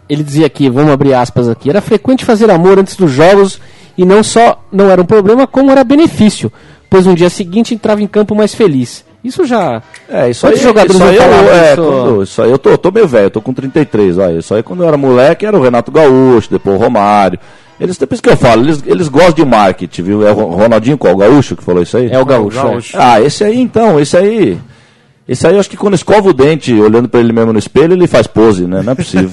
[0.08, 3.58] ele dizia aqui, vamos abrir aspas aqui, era frequente fazer amor antes dos jogos
[3.96, 6.52] e não só não era um problema, como era benefício,
[6.88, 9.04] pois no dia seguinte entrava em campo mais feliz.
[9.24, 9.82] Isso já.
[10.08, 11.82] É, isso aí, jogadores isso aí eu, é, isso?
[11.82, 14.38] quando- isso aí eu tô, tô meio velho, eu tô com 33, olha.
[14.38, 17.38] Isso aí quando eu era moleque era o Renato Gaúcho, depois o Romário.
[17.78, 20.26] Eles, depois que eu falo, eles, eles gostam de marketing, viu?
[20.26, 21.12] É o Ronaldinho qual?
[21.12, 22.10] O Gaúcho que falou isso aí?
[22.10, 22.62] É o Gaúcho.
[22.62, 22.96] Gaúcho.
[22.98, 24.58] Ah, esse aí então, esse aí.
[25.28, 27.94] Esse aí eu acho que quando escova o dente, olhando pra ele mesmo no espelho,
[27.94, 28.80] ele faz pose, né?
[28.82, 29.30] Não é possível.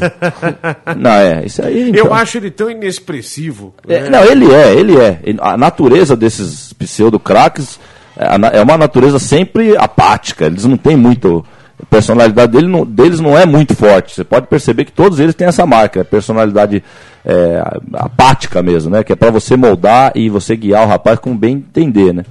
[0.97, 1.89] não, é, esse aí.
[1.89, 2.05] Então.
[2.07, 3.75] Eu acho ele tão inexpressivo.
[3.87, 4.09] É, né?
[4.09, 5.19] Não, ele é, ele é.
[5.39, 7.79] A natureza desses pseudo-craques
[8.17, 10.45] é é uma natureza sempre apática.
[10.45, 11.45] Eles não têm muito.
[11.81, 14.15] A personalidade dele não- deles não é muito forte.
[14.15, 16.83] Você pode perceber que todos eles têm essa marca, a personalidade
[17.25, 17.61] é,
[17.93, 19.03] apática mesmo, né?
[19.03, 22.25] Que é para você moldar e você guiar o rapaz como bem entender, né?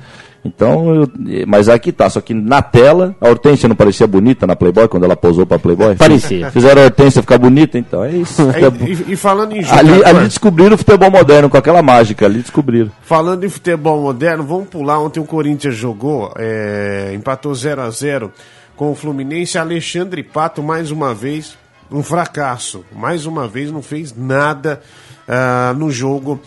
[0.45, 1.11] Então, eu-
[1.47, 5.05] mas aqui tá, só que na tela, a Hortência não parecia bonita na Playboy quando
[5.05, 5.95] ela posou pra Playboy?
[5.95, 6.51] Parecia.
[6.51, 8.43] Fizeram a Hortência ficar bonita, então é isso.
[8.51, 12.27] É, e, e falando em Ali, jogador, ali descobriram o futebol moderno com aquela mágica,
[12.27, 12.91] ali descobriram.
[13.03, 14.99] falando em futebol moderno, vamos pular.
[14.99, 18.33] Ontem o Corinthians jogou, é, empatou 0 a 0
[18.77, 19.59] com o Fluminense.
[19.59, 21.57] Alexandre Pato, mais uma vez,
[21.89, 22.85] um fracasso.
[22.93, 24.81] Mais uma vez, não fez nada
[25.29, 26.41] ah, no jogo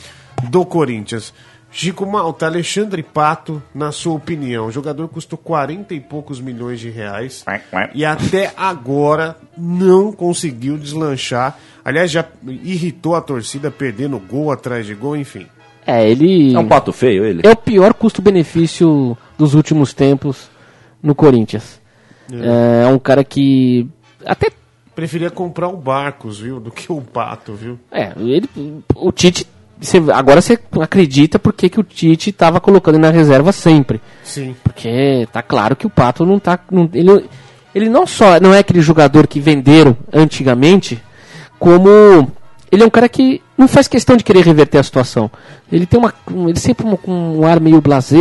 [0.49, 1.33] do Corinthians.
[1.77, 6.89] Chico Malta, Alexandre Pato, na sua opinião, o jogador custou 40 e poucos milhões de
[6.89, 7.43] reais
[7.93, 11.59] e até agora não conseguiu deslanchar.
[11.83, 12.25] Aliás, já
[12.63, 15.47] irritou a torcida perdendo gol atrás de gol, enfim.
[15.85, 16.55] É, ele.
[16.55, 17.41] É um pato feio ele.
[17.43, 20.49] É o pior custo-benefício dos últimos tempos
[21.03, 21.81] no Corinthians.
[22.31, 23.85] É, é um cara que
[24.25, 24.49] até
[24.95, 26.57] Preferia comprar o Barcos, viu?
[26.57, 27.77] Do que o Pato, viu?
[27.91, 28.49] É, ele,
[28.95, 29.45] o Tite.
[29.81, 34.01] Cê- agora você acredita porque que o Tite estava colocando ele na reserva sempre.
[34.23, 34.55] Sim.
[34.63, 36.59] Porque tá claro que o Pato não tá.
[36.71, 37.25] não- ele,
[37.73, 41.01] ele não só não é aquele jogador que venderam antigamente,
[41.59, 41.89] como
[42.71, 45.29] ele é um cara que não faz questão de querer reverter a situação.
[45.71, 46.13] Ele tem uma.
[46.31, 48.17] um- ele sempre um, com um ar meio blasé,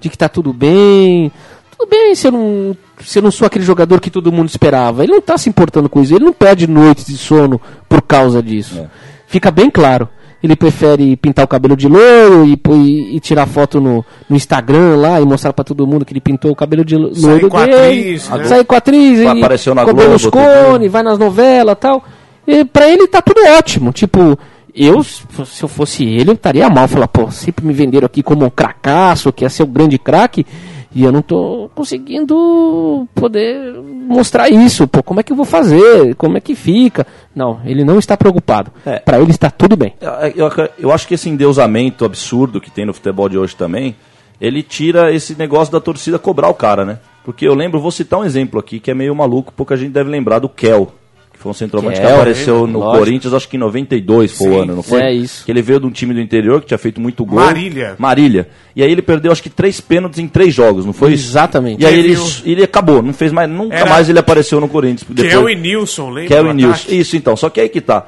[0.00, 1.30] de que tá tudo bem.
[1.76, 2.76] Tudo bem se eu não.
[3.00, 5.04] Se eu não sou aquele jogador que todo mundo esperava.
[5.04, 8.42] Ele não tá se importando com isso, ele não perde noites de sono por causa
[8.42, 8.88] disso.
[9.28, 10.08] Fica bem claro.
[10.42, 14.96] Ele prefere pintar o cabelo de loiro e, e- e tirar foto no, no Instagram
[14.96, 17.48] lá e mostrar pra todo mundo que ele pintou o cabelo de lo- Sair loiro
[17.48, 17.76] com a dele.
[17.76, 18.44] atriz, né?
[18.44, 20.88] Sair com a atriz, Vai- e apareceu na com Globo, Berluscone, TV.
[20.88, 22.04] vai nas novelas e tal.
[22.46, 23.90] E pra ele tá tudo ótimo.
[23.92, 24.38] Tipo,
[24.72, 25.24] eu, se
[25.60, 26.86] eu fosse ele, eu estaria mal.
[26.86, 30.46] Falar, pô, sempre me venderam aqui como um cracaço, que ia ser o grande craque.
[30.94, 33.74] E eu não tô conseguindo poder
[34.06, 34.86] mostrar isso.
[34.88, 36.14] Pô, como é que eu vou fazer?
[36.16, 37.06] Como é que fica?
[37.34, 38.72] Não, ele não está preocupado.
[38.86, 38.98] É.
[38.98, 39.94] Pra ele está tudo bem.
[40.00, 43.96] Eu, eu- eu acho que esse endeusamento absurdo que tem no futebol de hoje também,
[44.40, 46.98] ele tira esse negócio da torcida cobrar o cara, né?
[47.24, 50.08] Porque eu lembro, vou citar um exemplo aqui que é meio maluco, pouca gente deve
[50.08, 50.90] lembrar do Kel,
[51.38, 52.98] que foi um centroavante que Kel, apareceu no lógico.
[52.98, 55.00] Corinthians, acho que em 92 foi o Sim, ano, não foi?
[55.00, 55.44] é isso.
[55.44, 57.38] Que ele veio de um time do interior que tinha feito muito gol.
[57.38, 57.94] Marília.
[57.96, 58.48] Marília.
[58.74, 61.28] E aí ele perdeu acho que três pênaltis em três jogos, não foi isso?
[61.30, 61.82] Exatamente.
[61.82, 65.06] E aí ele, ele acabou, não fez mais, nunca Era- mais ele apareceu no Corinthians.
[65.08, 66.28] depois- Kel e Nilson, lembra?
[66.28, 66.90] Kel e Nilson.
[66.90, 67.36] Isso, então.
[67.36, 68.06] Só que aí que tá.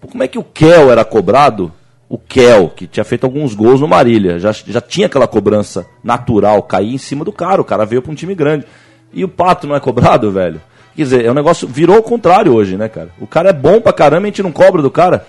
[0.00, 1.70] Como é que o Kel era cobrado?
[2.08, 6.60] O Kel, que tinha feito alguns gols no Marília, já, já tinha aquela cobrança natural,
[6.62, 7.60] cair em cima do cara.
[7.60, 8.64] O cara veio pra um time grande.
[9.12, 10.60] E o Pato não é cobrado, velho?
[11.00, 11.66] Quer dizer, é um negócio.
[11.66, 13.08] Virou o contrário hoje, né, cara?
[13.18, 15.24] O cara é bom pra caramba e a gente não cobra do cara.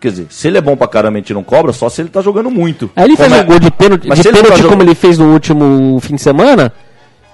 [0.00, 2.08] Quer dizer, se ele é bom pra caramba a gente não cobra, só se ele
[2.08, 2.90] tá jogando muito.
[2.96, 4.62] Aí ele fez Como um é- gol de pênalti, Mas de se ele pênalti tá
[4.62, 6.72] como jogando- ele fez no último fim de semana.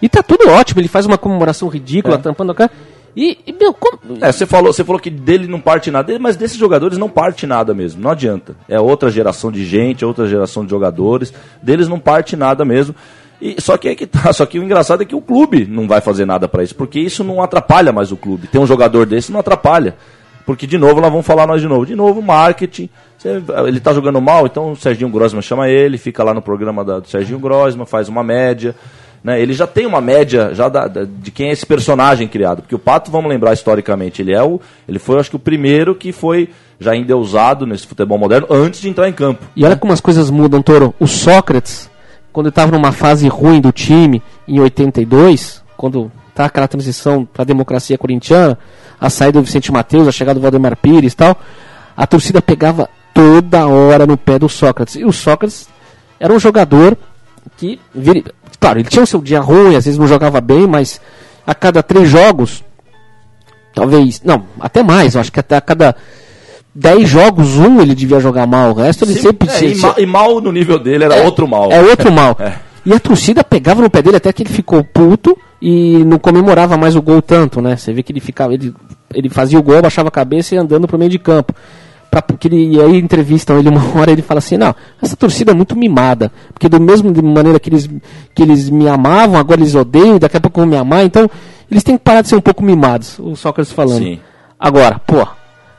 [0.02, 0.78] E tá tudo ótimo.
[0.82, 2.18] Ele faz uma comemoração ridícula, É.
[2.18, 2.70] tampando a cara.
[3.16, 6.36] E, e, meu, como- É, você falou, você falou que dele não parte nada, mas
[6.36, 8.54] desses jogadores não parte nada mesmo, não adianta.
[8.68, 12.94] É outra geração de gente, é outra geração de jogadores, deles não parte nada mesmo.
[13.40, 15.86] E, só que é que tá, só que o engraçado é que o clube não
[15.88, 18.46] vai fazer nada pra isso, porque isso não atrapalha mais o clube.
[18.46, 19.94] Ter um jogador desse não atrapalha.
[20.46, 21.86] Porque de novo, lá vamos falar nós de novo.
[21.86, 22.88] De novo, marketing.
[23.66, 26.98] Ele tá jogando mal, então o Serginho Grossman chama ele, fica lá no programa da-
[27.00, 28.74] do Serginho Grossman, faz uma média.
[29.22, 29.40] Né?
[29.40, 32.60] Ele já tem uma média já da- da- de quem é esse personagem criado.
[32.60, 34.60] Porque o Pato, vamos lembrar historicamente, ele é o.
[34.86, 38.88] Ele foi, acho que, o primeiro que foi já endeusado nesse futebol moderno antes de
[38.90, 39.42] entrar em campo.
[39.56, 40.92] E olha como as coisas mudam, Toro.
[41.00, 41.88] O Sócrates,
[42.34, 47.44] quando estava numa fase ruim do time, em 82, quando tá aquela transição para a
[47.46, 48.58] democracia corintiana,
[49.00, 51.38] a saída do Vicente Mateus, a chegada do Valdemar Pires e tal,
[51.96, 54.96] a torcida pegava toda hora no pé do Sócrates.
[54.96, 55.68] E o Sócrates
[56.18, 56.98] era um jogador
[57.56, 57.80] que,
[58.58, 61.00] claro, ele tinha o seu dia ruim, às vezes não jogava bem, mas
[61.46, 62.64] a cada três jogos,
[63.72, 65.94] talvez, não, até mais, eu acho que até a cada
[66.74, 69.48] 10 jogos, um ele devia jogar mal, o resto ele sempre...
[69.48, 71.70] É, e, se- ma- e mal no nível dele era outro mal.
[71.70, 72.36] é outro mal.
[72.40, 72.52] É.
[72.86, 76.76] E a torcida pegava no pé dele até que ele ficou puto e não comemorava
[76.76, 77.76] mais o gol tanto, né?
[77.78, 78.74] Você vê que ele ficava, ele,
[79.14, 81.54] ele fazia o gol, baixava a cabeça e andando pro meio de campo.
[82.10, 85.52] Pra, porque ele, e aí entrevistam ele uma hora ele fala assim, não, essa torcida
[85.52, 87.88] é muito mimada, porque do mesmo maneira que eles,
[88.34, 91.26] que eles me amavam, agora eles odeiam, e daqui a pouco vão me amar, então
[91.70, 93.96] eles têm que parar de ser um pouco mimados, o Sócrates falando.
[94.02, 94.20] Sim.
[94.60, 95.26] Agora, pô,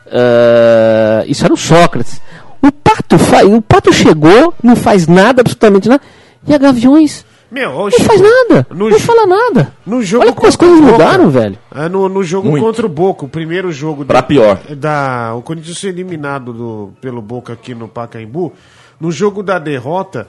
[0.07, 2.21] eh, isso era o Sócrates.
[2.61, 3.15] O Pato,
[3.55, 6.01] o Pato chegou, não faz nada, absolutamente nada,
[6.47, 9.71] e a Gaviões Meu, não faz nada, No não fala nada.
[9.85, 10.91] No jogo Olha como as coisas Boca.
[10.91, 11.57] mudaram, velho.
[11.75, 12.63] É, no, no jogo Muito.
[12.63, 14.59] contra o Boca, o primeiro jogo Pra pior.
[14.75, 18.53] da o Corinthians ser eliminado do, pelo Boca aqui no Pacaembu,
[18.99, 20.27] no jogo da derrota,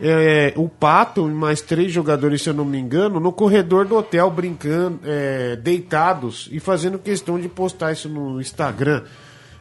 [0.00, 3.96] é, o Pato e mais três jogadores, se eu não me engano, no corredor do
[3.96, 9.02] hotel brincando, é, deitados e fazendo questão de postar isso no Instagram,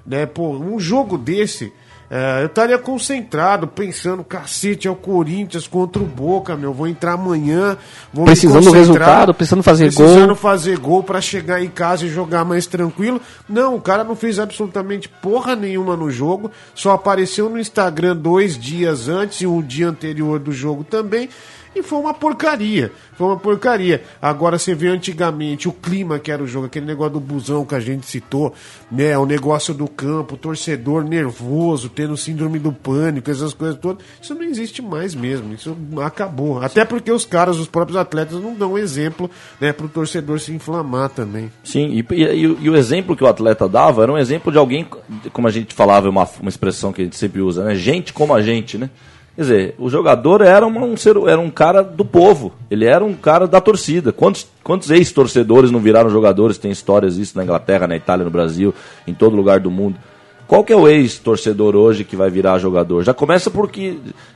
[0.05, 0.25] né?
[0.25, 1.71] Pô, um jogo desse
[2.13, 6.73] é, eu estaria concentrado, pensando, cacete, é o Corinthians contra o Boca, meu.
[6.73, 7.77] Vou entrar amanhã,
[8.11, 10.35] vou Precisando do resultado, precisando fazer precisando gol.
[10.35, 13.21] fazer gol pra chegar em casa e jogar mais tranquilo.
[13.47, 18.59] Não, o cara não fez absolutamente porra nenhuma no jogo, só apareceu no Instagram dois
[18.59, 21.29] dias antes e um dia anterior do jogo também.
[21.73, 22.91] E foi uma porcaria.
[23.17, 24.03] Foi uma porcaria.
[24.21, 27.73] Agora você vê antigamente o clima que era o jogo, aquele negócio do busão que
[27.73, 28.53] a gente citou,
[28.91, 29.17] né?
[29.17, 34.03] O negócio do campo, torcedor nervoso, tendo síndrome do pânico, essas coisas todas.
[34.21, 35.53] Isso não existe mais mesmo.
[35.53, 36.61] Isso acabou.
[36.61, 41.09] Até porque os caras, os próprios atletas, não dão exemplo, né, pro torcedor se inflamar
[41.09, 41.51] também.
[41.63, 44.85] Sim, e, e- e o- exemplo que o atleta dava era um exemplo de alguém,
[45.31, 47.75] como a gente falava, uma, uma expressão que a gente sempre usa, né?
[47.75, 48.89] Gente como a gente, né?
[49.41, 53.03] Quer dizer, o jogador era, uma- um, ser, era um cara do povo, ele era
[53.03, 54.11] um cara da torcida.
[54.11, 56.59] Quantos, quantos ex-torcedores não viraram jogadores?
[56.59, 58.71] Tem histórias disso na Inglaterra, na Itália, no Brasil,
[59.07, 59.95] em todo lugar do mundo.
[60.51, 63.05] Qual que é o ex-torcedor hoje que vai virar jogador?
[63.05, 63.95] Já começa porque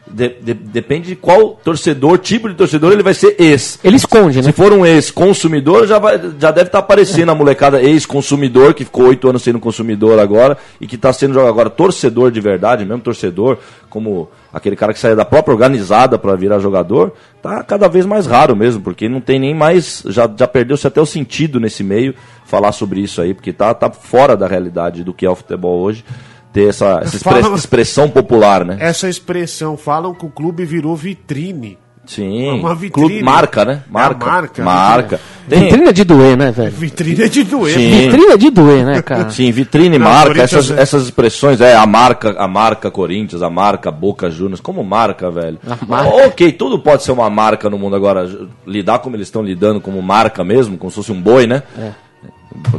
[0.09, 3.77] de- de- depende de qual torcedor, tipo de torcedor ele vai ser ex.
[3.83, 4.43] Ele esconde, né?
[4.43, 9.07] Se for um ex-consumidor, já, vai- já deve estar aparecendo a molecada ex-consumidor, que ficou
[9.07, 13.01] oito anos sendo consumidor agora, e que está sendo jogador agora torcedor de verdade, mesmo
[13.01, 13.57] torcedor,
[13.89, 17.11] como aquele cara que saía da própria organizada para virar jogador,
[17.41, 21.01] tá cada vez mais raro mesmo, porque não tem nem mais, já, já perdeu-se até
[21.01, 25.13] o sentido nesse meio falar sobre isso aí, porque tá, tá fora da realidade do
[25.13, 26.05] que é o futebol hoje,
[26.53, 28.77] ter essa, essa expre- Fala- expressão popular, né?
[28.79, 31.77] Essa expressão, falam que o clube virou vitrine.
[32.07, 32.91] Sim, Uma vitrine.
[33.09, 33.73] Clube- marca, né?
[33.83, 35.19] É a Marca, marca, marca.
[35.49, 36.71] Tem- Vitrine é de doer, né, velho?
[36.71, 37.73] Vitrine é de doer.
[37.73, 37.89] Sim.
[37.89, 39.29] Vitrine é de doer, né, cara?
[39.33, 43.49] Sim, vitrine, Não, marca, essas, é- essas expressões, é a marca, a marca Corinthians, a
[43.49, 45.57] marca Boca Juniors, como marca, velho.
[45.87, 46.27] Marca.
[46.27, 48.29] Ok, tudo pode ser uma marca no mundo agora.
[48.67, 51.63] Lidar como eles estão lidando como marca mesmo, como se fosse um boi, né?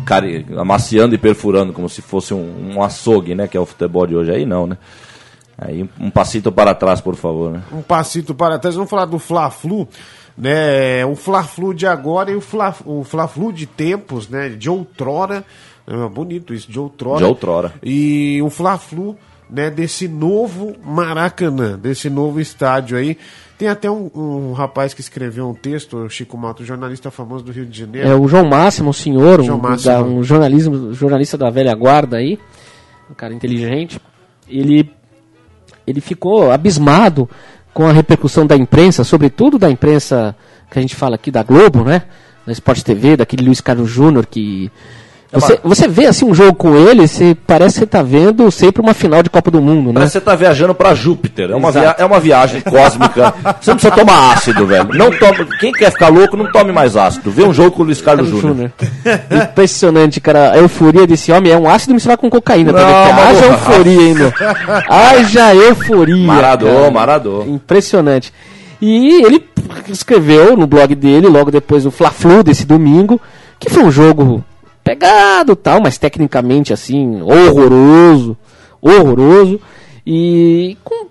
[0.05, 0.27] Cara,
[0.59, 3.47] amaciando e perfurando como se fosse um, um açougue, né?
[3.49, 4.31] Que é o futebol de hoje.
[4.31, 4.77] Aí não, né?
[5.59, 7.63] Aí um passito para trás, por favor, né?
[7.73, 8.75] um passito para trás.
[8.75, 9.89] Vamos falar do Fla-Flu,
[10.37, 11.05] né?
[11.07, 12.75] O Fla-Flu de agora e o Fla-
[13.05, 14.51] Fla-Flu de tempos, né?
[14.51, 15.45] De outrora.
[15.87, 17.19] É bonito isso, de outrora.
[17.19, 17.73] De outrora.
[17.83, 19.17] E o Fla-Flu,
[19.51, 19.71] né?
[19.71, 23.17] Desse novo Maracanã, desse novo estádio aí.
[23.59, 27.53] Tem até um, um rapaz que escreveu um texto, o Chico Mato, jornalista famoso do
[27.53, 28.07] Rio de Janeiro.
[28.09, 29.93] É o João Máximo, um senhor, um, João Máximo.
[29.95, 32.39] da- um jornalismo, jornalista da velha guarda aí,
[33.11, 33.99] um cara inteligente.
[34.47, 34.91] Ele,
[35.87, 37.29] ele ficou abismado
[37.73, 40.37] com a repercussão da imprensa, sobretudo da imprensa
[40.71, 42.03] que a gente fala aqui da Globo, né?
[42.47, 44.71] Da Sport TV, daquele Luiz Carlos Júnior que.
[45.33, 48.81] Você, você vê assim um jogo com ele, você parece que você tá vendo sempre
[48.81, 49.95] uma final de Copa do Mundo, né?
[49.95, 51.51] Parece que você tá viajando pra Júpiter.
[51.51, 53.35] É uma, via- é uma viagem cósmica.
[53.61, 54.89] Você não precisa tomar ácido, velho.
[54.95, 57.31] Não tome, quem quer ficar louco, não tome mais ácido.
[57.31, 58.71] Vê um jogo com o Luiz Carlos Júnior.
[59.31, 60.53] Impressionante, cara.
[60.53, 62.73] A euforia desse homem é um ácido misturado com cocaína.
[62.73, 64.35] Não, mas- Haja euforia ainda.
[64.89, 66.17] Haja euforia.
[66.27, 66.91] Maradô, cara.
[66.91, 67.43] Maradô.
[67.47, 68.33] Impressionante.
[68.81, 69.45] E ele
[69.89, 73.21] escreveu no blog dele, logo depois do Fla-Flu desse domingo,
[73.59, 74.45] que foi um jogo
[74.87, 78.37] pegado tal, mas tecnicamente assim, horroroso.
[78.81, 79.61] Horroroso.
[80.07, 81.09] E com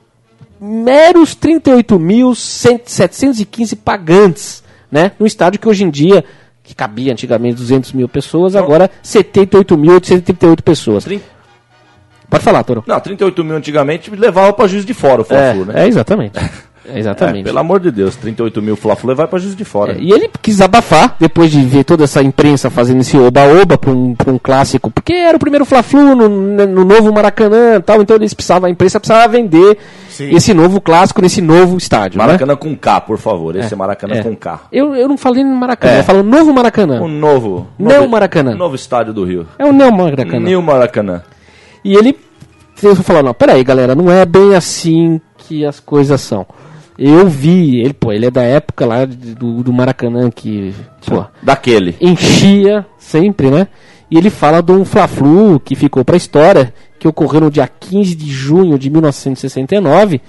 [0.62, 5.12] meros 38.715 pagantes, né?
[5.20, 6.24] No estádio que hoje em dia,
[6.64, 11.04] que cabia antigamente 200 mil pessoas, agora 78.838 pessoas.
[11.04, 11.22] Trin-
[12.30, 12.84] Pode falar, Toro.
[12.88, 15.82] Não, 38 mil antigamente levava pra juiz de fora o Fla-Flu, né?
[15.82, 16.40] É, é exatamente.
[16.94, 17.42] É, exatamente.
[17.42, 19.94] É, pelo amor de Deus, 38 mil Fla-Flu vai pra juiz de fora.
[19.94, 23.92] É, e ele quis abafar, depois de ver toda essa imprensa fazendo esse oba-oba para
[23.92, 28.02] um, pra um clássico, porque era o primeiro Fla-Flu no, no novo Maracanã e tal,
[28.02, 29.78] então eles precisavam, a imprensa precisava vender
[30.10, 30.30] Sim.
[30.36, 32.18] esse novo clássico nesse novo estádio.
[32.20, 32.26] né?
[32.26, 33.56] Maracanã com K, por favor.
[33.56, 34.24] Esse é, Maracanã É.
[34.24, 34.62] com K.
[34.72, 36.00] Eu, eu não falei no Maracanã, É.
[36.00, 37.02] eu falo novo Maracanã.
[37.02, 37.68] O novo.
[37.80, 38.54] Não novo- Maracanã.
[38.56, 39.48] Novo estádio do Rio.
[39.58, 40.40] É o Neo Maracanã.
[40.40, 41.24] New Maracanã.
[41.84, 42.18] E ele
[43.04, 46.46] falou, não, peraí, galera, não é bem assim que as coisas são.
[46.98, 50.74] Eu vi, ele, pô, ele é da época lá do, do Maracanã que,
[51.06, 51.96] pô, Daquele.
[52.00, 53.68] enchia sempre, né?
[54.10, 58.16] E ele fala de um Fla-Flu que ficou pra história, que ocorreu no dia 15
[58.16, 60.22] de junho de 1969,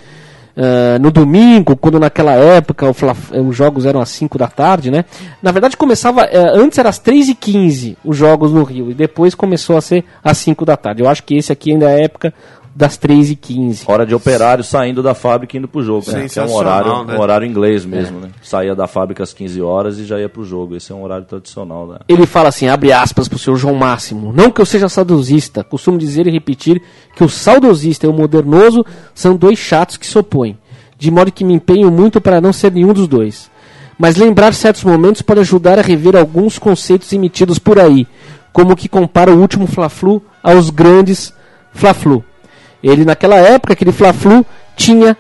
[0.57, 5.05] ah, no domingo, quando naquela época os jogos eram às 5 da tarde, né?
[5.43, 8.95] Na verdade começava, eh, antes era às 3 e 15 os jogos no Rio, e
[8.95, 11.03] depois começou a ser às 5 da tarde.
[11.03, 12.33] Eu acho que esse aqui ainda é a época
[12.77, 16.05] das 3 e 15 Hora de operário saindo da fábrica e indo pro jogo.
[16.13, 16.29] Né?
[16.29, 17.17] Que é um horário, né?
[17.17, 18.29] um horário inglês mesmo, né?
[18.43, 20.77] Saía da fábrica às 15 horas e já ia pro jogo.
[20.77, 21.99] Esse é um horário tradicional, né?
[22.07, 24.31] Ele fala assim, abre aspas pro seu João Máximo.
[24.31, 26.83] Não que eu seja saudosista, costumo dizer e repetir
[27.17, 30.59] que o saudosista e o modernoso são dois chatos que se opõem.
[30.99, 33.51] De modo que me empenho muito para não ser nenhum dos dois.
[33.99, 38.07] Mas lembrar certos momentos pode ajudar a rever alguns conceitos emitidos por aí,
[38.53, 41.33] como o que compara o último Fla-Flu aos grandes
[41.73, 42.23] Fla-Flu.
[42.87, 45.17] Ele naquela época, aquele Fla-Flu, tinha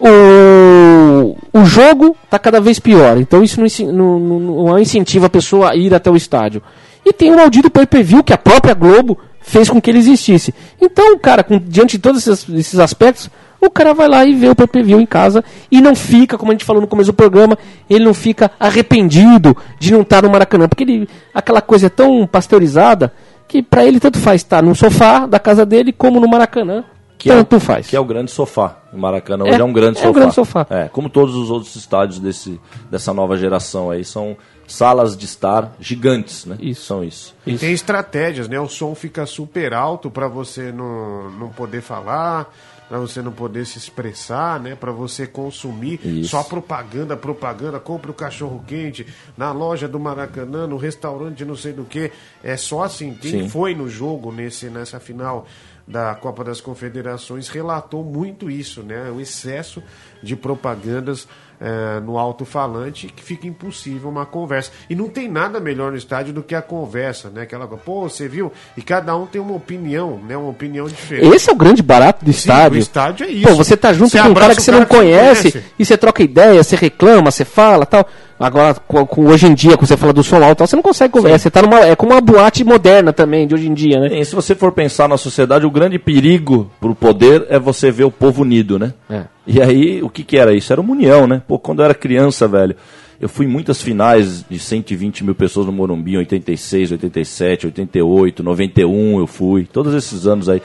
[0.05, 5.71] O, o jogo tá cada vez pior, então isso não, não, não, incentiva a pessoa
[5.71, 6.61] a ir até o estádio.
[7.05, 10.53] E tem o maldito pay-per-view que a própria Globo fez com que ele existisse.
[10.81, 13.29] Então, cara, com, diante de todos esses, esses aspectos,
[13.61, 15.41] o cara vai lá e vê o pay-per-view em casa
[15.71, 17.57] e não fica, como a gente falou no começo do programa,
[17.89, 22.27] ele não fica arrependido de não estar no Maracanã, porque ele, aquela coisa é tão
[22.27, 23.13] pasteurizada
[23.47, 26.83] que pra ele tanto faz estar no sofá da casa dele como no Maracanã.
[27.23, 27.87] Que é, tanto o- faz.
[27.87, 28.77] que é o grande sofá.
[28.91, 30.09] O Maracanã É, hoje é, um grande é sofá.
[30.09, 30.67] um grande sofá.
[30.69, 32.59] É, como todos os outros estádios desse,
[32.91, 36.57] dessa nova geração aí, são salas de estar gigantes, né?
[36.59, 36.85] Isso.
[36.85, 37.35] São isso.
[37.45, 38.59] E tem estratégias, né?
[38.59, 42.53] O som fica super alto para você não, não poder falar,
[42.89, 44.75] para você não poder se expressar, né?
[44.75, 46.29] Para você consumir Isso.
[46.29, 47.79] só propaganda, propaganda.
[47.79, 49.05] Compre o cachorro quente
[49.37, 52.11] na loja do Maracanã, no restaurante, não sei do que.
[52.43, 53.13] É só assim.
[53.13, 53.49] Quem Sim.
[53.49, 55.45] foi no jogo nesse nessa final
[55.87, 59.11] da Copa das Confederações relatou muito isso, né?
[59.13, 59.83] O excesso
[60.21, 61.27] de propagandas
[61.59, 64.71] eh, no alto-falante que fica impossível uma conversa.
[64.89, 67.41] E não tem nada melhor no estádio do que a conversa, né?
[67.43, 68.51] Aquela coisa, pô, você viu?
[68.75, 70.35] E cada um tem uma opinião, né?
[70.35, 71.33] Uma opinião diferente.
[71.35, 72.77] Esse é o grande barato do Sim, estádio.
[72.77, 73.47] o estádio é isso.
[73.47, 75.73] Pô, você tá junto Você com um cara que você não que conhece, conhece.
[75.77, 78.07] e você troca ideia, você reclama, você fala tal.
[78.43, 81.13] Agora, com, hoje em dia, quando você fala do som alto, tal, você não consegue
[81.13, 81.39] conversar.
[81.39, 81.79] Você tá numa.
[81.79, 84.19] É como uma boate moderna também, de hoje em dia, né?
[84.19, 88.03] E se você for pensar na sociedade, o grande perigo pro poder é você ver
[88.03, 88.93] o povo unido, né?
[89.09, 89.23] É.
[89.47, 90.73] E aí, o que que era isso?
[90.73, 91.41] Era uma união, né?
[91.47, 92.75] Pô, quando eu era criança, velho,
[93.17, 98.43] eu fui em muitas finais de 120 mil pessoas no Morumbi, em 86, 87, 88,
[98.43, 100.61] 91 eu fui, todos esses anos aí.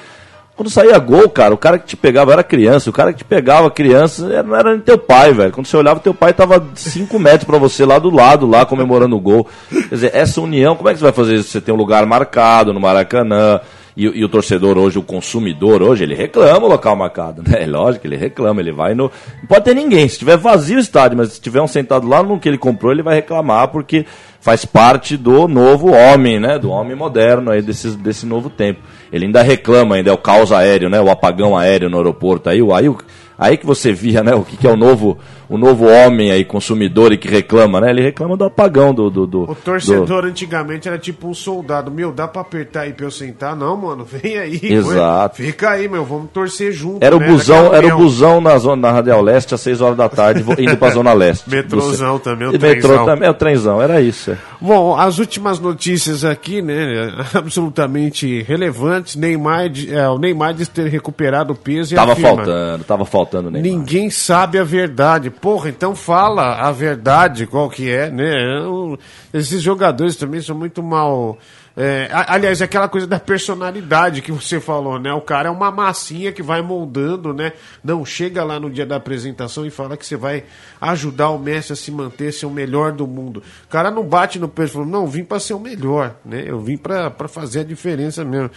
[0.59, 3.25] Quando saía gol, cara, o cara que te pegava era criança, o cara que te
[3.25, 5.53] pegava criança era- não era nem teu pai, velho.
[5.53, 9.15] Quando você olhava, teu pai tava 5 metros pra você lá do lado, lá comemorando
[9.15, 9.47] o gol.
[9.71, 11.49] Quer dizer, essa união, como é que você vai fazer isso?
[11.51, 13.61] Você tem um lugar marcado no Maracanã,
[13.97, 17.63] e, e o torcedor hoje, o consumidor hoje, ele reclama o local marcado, né?
[17.63, 19.13] É lógico, ele reclama, ele vai no.
[19.41, 20.09] Não pode ter ninguém.
[20.09, 22.91] Se tiver vazio o estádio, mas se tiver um sentado lá no que ele comprou,
[22.91, 24.05] ele vai reclamar, porque
[24.41, 26.59] faz parte do novo homem, né?
[26.59, 28.81] Do homem moderno aí, desse, desse novo tempo.
[29.13, 31.01] Ele ainda reclama, ainda é o caos aéreo, né?
[31.01, 32.49] O apagão aéreo no aeroporto.
[32.51, 32.99] Aí, o- aí, o-
[33.39, 34.35] aí que você via, né?
[34.35, 35.17] O que, que é o novo,
[35.49, 37.91] o novo homem aí, consumidor e que reclama, né?
[37.91, 39.09] Ele reclama do apagão do.
[39.11, 41.91] do, do O torcedor antigamente era tipo um soldado.
[41.91, 43.55] Meu, dá pra apertar aí pra eu sentar?
[43.55, 44.59] Não, mano, vem aí.
[44.63, 45.41] Exato.
[45.41, 45.47] ué.
[45.47, 47.05] Fica aí, meu, vamos torcer junto.
[47.05, 47.27] Era o né?
[47.29, 50.77] busão, era o busão na zona na Radial Leste às 6 horas da tarde, indo
[50.77, 51.49] pra Zona Leste.
[51.51, 53.05] Metrôzão Do- também, o E metrô trenzão.
[53.07, 54.33] também, é o trenzão, era isso.
[54.33, 54.39] é.
[54.61, 59.17] Bom, as últimas notícias aqui, né, absolutamente relevantes.
[59.17, 63.28] Neymar, é, o Neymar diz ter recuperado o peso e Tava afirma, faltando, tava faltando
[63.51, 63.61] Neymar.
[63.63, 65.31] Ninguém sabe a verdade.
[65.31, 68.59] Porra, então fala a verdade, qual que é, né?
[68.59, 68.99] Eu-
[69.33, 71.39] Esses jogadores também são muito mal.
[71.81, 75.13] é, aliás, aquela coisa da personalidade que você falou, né?
[75.13, 77.53] O cara é uma massinha que vai moldando, né?
[77.85, 80.43] Não chega lá no dia da apresentação e fala que você vai
[80.81, 83.43] ajudar o Messi a se manter, ser o melhor do mundo.
[83.65, 86.43] O cara não bate no peito e fala, não, vim para ser o melhor, né?
[86.47, 88.51] Eu vim para fazer a diferença mesmo.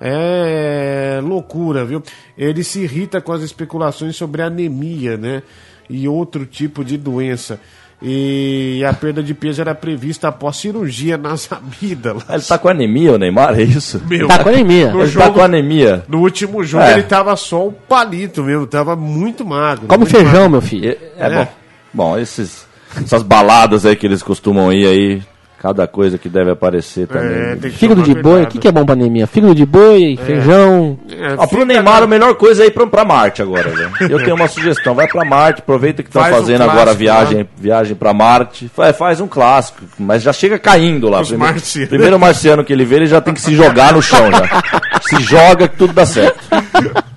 [0.00, 2.02] É loucura, viu?
[2.36, 5.42] Ele se irrita com as especulações sobre anemia, né?
[5.88, 7.58] E outro tipo de doença.
[8.00, 12.22] E a perda de peso era prevista após cirurgia nas amígdalas.
[12.28, 14.00] Ah, Ele tá com anemia, o Neymar, é isso?
[14.08, 14.92] Meu, Tá com anemia.
[14.92, 16.04] No Ele jogo- tá com anemia.
[16.06, 16.92] No último jogo É.
[16.92, 19.86] ele tava só o palito mesmo, tava muito magro.
[19.88, 20.50] Come muito feijão, magro.
[20.50, 20.90] meu filho.
[20.90, 21.30] É, é É.
[21.44, 21.48] bom.
[21.92, 22.66] Bom, esses,
[23.02, 25.22] essas baladas aí que eles costumam ir aí,
[25.60, 27.30] cada coisa que deve aparecer também.
[27.30, 29.26] É, tem que Fígado de boi, o que, que é bom pra anemia?
[29.26, 30.98] Fígado de boi, feijão.
[31.10, 33.90] É, Ó, pro Neymar, a melhor coisa é ir pra, pra Marte agora, velho.
[34.08, 36.90] Eu tenho uma sugestão, vai pra Marte, aproveita que tá Faz um fazendo clássico agora
[36.92, 38.70] a viagem, viagem pra Marte.
[38.74, 41.20] Faz, faz um clássico, mas já chega caindo lá.
[41.20, 41.88] Os marcianos.
[41.88, 44.62] primeiro marciano que ele vê, ele já tem que se jogar no chão já.
[45.08, 46.38] Se joga que tudo dá certo.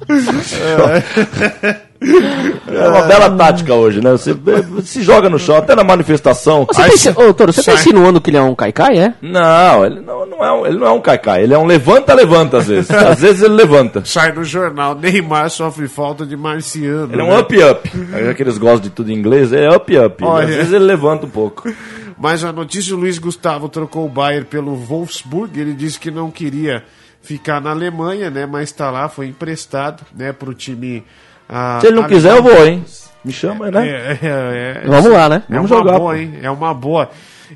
[1.61, 4.11] É uma bela tática hoje, né?
[4.11, 4.35] Você
[4.83, 6.65] se joga no chão, até na manifestação.
[6.65, 7.75] Você Aí tá, insi- Ô, Toro, você tá sai.
[7.81, 9.13] insinuando que ele é um caicai, é?
[9.21, 12.57] Não, ele não, não é um, ele não é um caicai, ele é um levanta-levanta
[12.57, 12.89] às vezes.
[13.11, 14.03] Às vezes ele levanta.
[14.05, 17.13] Sai no jornal, Neymar sofre falta de marciano.
[17.13, 17.31] Ele é né?
[17.31, 17.91] um up-up.
[18.23, 20.23] Já que eles gostam de tudo em inglês, é up-up.
[20.25, 21.71] Às vezes ele levanta um pouco.
[22.17, 25.59] Mas a notícia, o Luiz Gustavo trocou o Bayern pelo Wolfsburg.
[25.59, 26.83] Ele disse que não queria
[27.21, 28.45] ficar na Alemanha, né?
[28.45, 30.31] Mas está lá, foi emprestado, né?
[30.31, 31.03] Para o time.
[31.51, 32.83] Ah, Se ele não quiser, eu vou, hein?
[33.23, 33.87] Me chama, né?
[33.87, 35.43] É, é, é, Vamos lá, né?
[35.49, 36.39] É Vamos uma jogar, boa, hein?
[36.41, 37.09] É uma boa.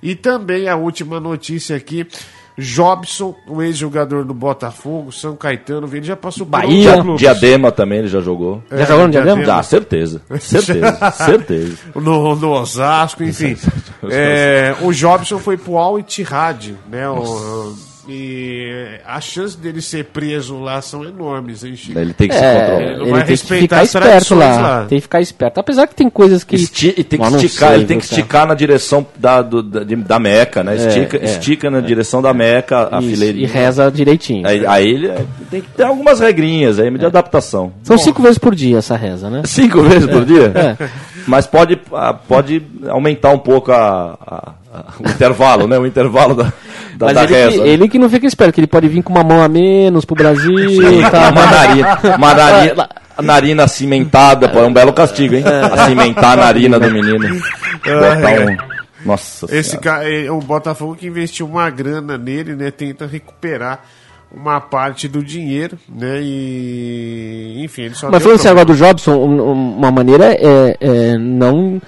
[0.04, 2.06] E também a última notícia aqui.
[2.58, 6.88] Jobson, o ex-jogador do Botafogo, São Caetano, ele já passou por Bahia.
[6.90, 7.20] outros clubes.
[7.20, 8.64] Diadema também ele já jogou.
[8.72, 9.44] Já jogou no Diadema?
[9.44, 10.22] Já, certeza.
[10.40, 11.78] Certeza, certeza.
[11.94, 13.58] No, no Osasco, enfim.
[14.08, 17.10] É, o Jobson foi pro Al Ittihad, né?
[17.10, 17.76] O,
[18.08, 21.98] e a chance dele ser preso lá são enormes, hein, Chico?
[21.98, 22.82] Ele tem que se É, controlar.
[22.82, 24.62] Ele não ele vai tem que respeitar ficar as tradições lá.
[24.62, 24.86] lá.
[24.86, 25.60] Tem que ficar esperto.
[25.60, 26.56] Apesar que tem coisas que.
[26.56, 28.20] Esti- e tem que esticar, sei, ele tem que cara?
[28.22, 30.76] esticar na direção da, do- da, de- da Meca, né?
[30.76, 31.26] Estica, é.
[31.26, 33.46] estica na direção da Meca a Isso, fileirinha.
[33.46, 34.48] e reza direitinho.
[34.48, 37.74] Aí, aí ele é- tem que ter algumas regrinhas aí de adaptação.
[37.84, 39.42] São cinco vezes por dia essa reza, né?
[39.46, 40.52] Cinco vezes por dia?
[40.56, 40.90] É.
[41.28, 45.78] Mas pode, ah, pode aumentar um pouco a, a- a- o intervalo, né?
[45.80, 46.44] O intervalo da,
[46.96, 47.52] da, Mas da ele, reza.
[47.52, 47.68] que, né?
[47.70, 50.16] ele que não fica esperto, que ele pode vir com uma mão a menos pro
[50.16, 51.32] Brasil e tal.
[51.32, 55.44] Uma narina, uma narina, a narina cimentada, pô, é um belo castigo, hein?
[55.72, 57.20] Acimentar a narina do menino.
[57.84, 58.76] Botar um.
[59.06, 62.72] Nossa Esse cara, é, o Botafogo que investiu uma grana nele, né?
[62.72, 63.82] Tenta recuperar
[64.34, 66.20] uma parte do dinheiro, né?
[66.22, 70.78] E enfim, ele só Mas falando assim agora do Jobson, um- um- uma maneira é,
[70.80, 71.82] é não.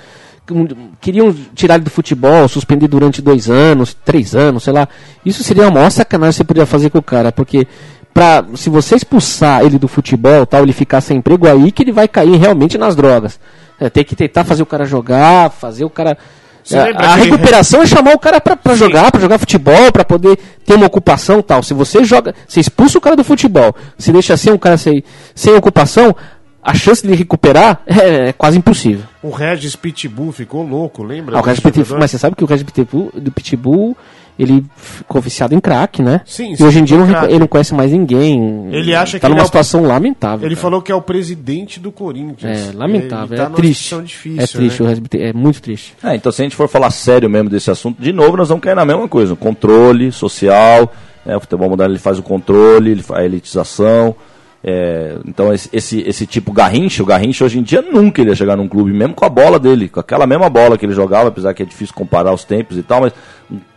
[1.02, 4.88] Queriam tirar ele do futebol, suspender durante dois anos, três anos, sei lá.
[5.26, 7.68] Isso seria a maior sacanagem que você poderia fazer com o cara, porque
[8.14, 11.92] pra, se você expulsar ele do futebol, tal, ele ficar sem emprego, aí que ele
[11.92, 13.38] vai cair realmente nas drogas.
[13.80, 16.18] É, tem que tentar fazer o cara jogar, fazer o cara.
[16.76, 20.03] É, a aquele- recuperação é chamar o cara pra, pra jogar, pra jogar futebol, pra
[20.03, 21.63] poder ter uma ocupação tal.
[21.63, 25.03] Se você joga, você expulsa o cara do futebol, se deixa assim um cara sem,
[25.34, 26.15] sem ocupação,
[26.61, 29.05] a chance de recuperar é, é quase impossível.
[29.24, 31.38] O Regis Pitbull ficou louco, lembra?
[31.38, 33.95] Ah, o Regis Pitbull, mas você sabe que o Regis Pitbull, do Pitbull,
[34.38, 36.22] ele ficou viciado em crack, né?
[36.26, 38.68] Sim, e sim, hoje em dia não ele não conhece mais ninguém.
[38.72, 40.46] Ele acha tá que ele numa é o- situação lamentável.
[40.48, 40.62] Ele cara.
[40.62, 42.70] falou que é o presidente do Corinthians.
[42.70, 43.84] É, lamentável, Ele tá é numa triste.
[43.84, 44.86] situação difícil, é triste, né?
[44.86, 45.94] o Regis Pitbull, é muito triste.
[46.04, 48.64] É, então se a gente for falar sério mesmo desse assunto, de novo nós vamos
[48.64, 49.34] cair na mesma coisa.
[49.34, 50.92] O controle social,
[51.26, 54.16] né, o futebol moderno ele faz o controle, ele faz a elitização.
[54.70, 58.36] É, então esse, esse, esse tipo Garrincha, o Garrincha hoje em dia nunca ele ia
[58.36, 61.30] chegar num clube, mesmo com a bola dele, com aquela mesma bola que ele jogava,
[61.30, 63.13] apesar que é difícil comparar os tempos e tal, mas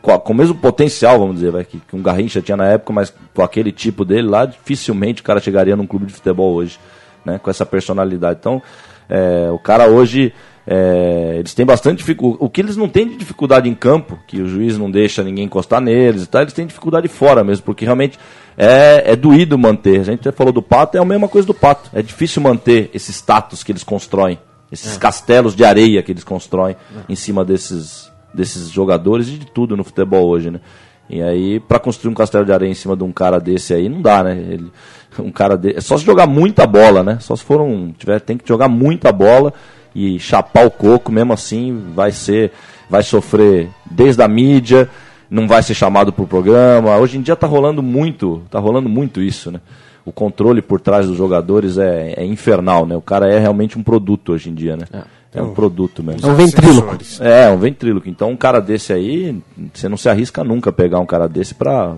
[0.03, 2.67] com, a- com o mesmo potencial, vamos dizer, vai, que, que um Garrincha tinha na
[2.67, 6.55] época, mas com aquele tipo dele lá, dificilmente o cara chegaria num clube de futebol
[6.55, 6.77] hoje,
[7.25, 8.39] né, com essa personalidade.
[8.41, 8.61] Então,
[9.09, 10.33] é, o cara hoje,
[10.67, 12.45] é, eles têm bastante dificuldade.
[12.45, 15.45] O que eles não têm de dificuldade em campo, que o juiz não deixa ninguém
[15.45, 18.19] encostar neles e tal, eles têm dificuldade fora mesmo, porque realmente
[18.57, 20.01] é, é doído manter.
[20.01, 21.91] A gente até falou do Pato, é a mesma coisa do Pato.
[21.93, 24.39] É difícil manter esse status que eles constroem,
[24.71, 26.77] esses castelos de areia que eles constroem
[27.09, 30.61] em cima desses, desses jogadores e de tudo no futebol hoje, né?
[31.09, 33.89] E aí, pra construir um castelo de areia em cima de um cara desse aí,
[33.89, 34.33] não dá, né?
[34.33, 34.71] Ele,
[35.19, 37.19] um cara de, é só se jogar muita bola, né?
[37.19, 37.91] Só se for um.
[37.91, 39.53] Tiver, tem que jogar muita bola
[39.95, 42.53] e chapar o coco, mesmo assim, vai ser.
[42.89, 44.89] Vai sofrer desde a mídia,
[45.31, 46.97] não vai ser chamado pro programa.
[46.97, 49.61] Hoje em dia tá rolando muito, tá rolando muito isso, né?
[50.05, 52.97] O controle por trás dos jogadores é, é infernal, né?
[52.97, 54.87] O cara é realmente um produto hoje em dia, né?
[55.33, 56.27] É, um produto mesmo.
[56.27, 56.99] É um ventríloco.
[57.21, 58.09] É, um ventríloco.
[58.09, 59.41] Então, um cara desse aí,
[59.73, 61.97] você não se arrisca nunca a pegar um cara desse pra.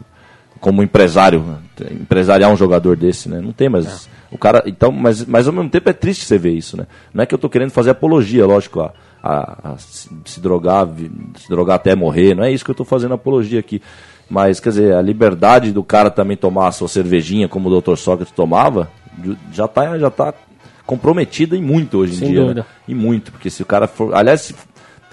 [0.63, 1.59] Como empresário,
[1.91, 3.41] empresariar um jogador desse, né?
[3.41, 4.09] Não tem, mas.
[4.31, 4.63] O cara.
[4.65, 6.87] Então, mas, mas ao mesmo tempo é triste você ver isso, né?
[7.13, 10.89] Não é que eu tô querendo fazer apologia, lógico, a, a, a se, se drogar,
[11.37, 12.37] se drogar até morrer.
[12.37, 13.83] Não é isso que eu tô fazendo apologia aqui.
[14.31, 17.97] Mas, quer dizer, a liberdade do cara também tomar a sua cervejinha, como o Dr.
[17.97, 18.89] Sócrates tomava,
[19.53, 20.33] já tá, já tá
[20.87, 22.55] comprometida em muito hoje em Sem dia.
[22.55, 22.65] né?
[22.87, 24.15] E muito, porque se o cara for.
[24.15, 24.55] Aliás,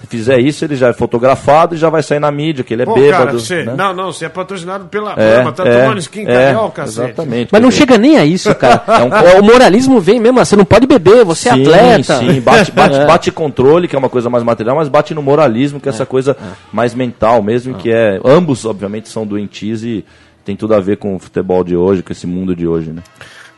[0.08, 2.84] fizer isso, ele já é fotografado e já vai sair na mídia, que ele é
[2.84, 3.24] Pô, bêbado.
[3.24, 3.74] cara, você, né?
[3.76, 6.82] não, não, você é patrocinado pela É, Brahma, tá é, tomando skin é, carioca.
[6.82, 7.48] Exatamente.
[7.52, 8.82] Mas não chega nem a isso, cara.
[9.30, 12.18] É o moralismo vem mesmo, você não pode beber, você é sim, atleta.
[12.18, 13.06] Sim, bate, bate, É.
[13.06, 16.06] bate controle, que é uma coisa mais material, mas bate no moralismo, que é essa
[16.06, 16.36] coisa
[16.72, 18.20] mais mental mesmo, que é.
[18.24, 20.04] Ambos, obviamente, são doentios e
[20.44, 23.02] tem tudo a ver com o futebol de hoje, com esse mundo de hoje, né?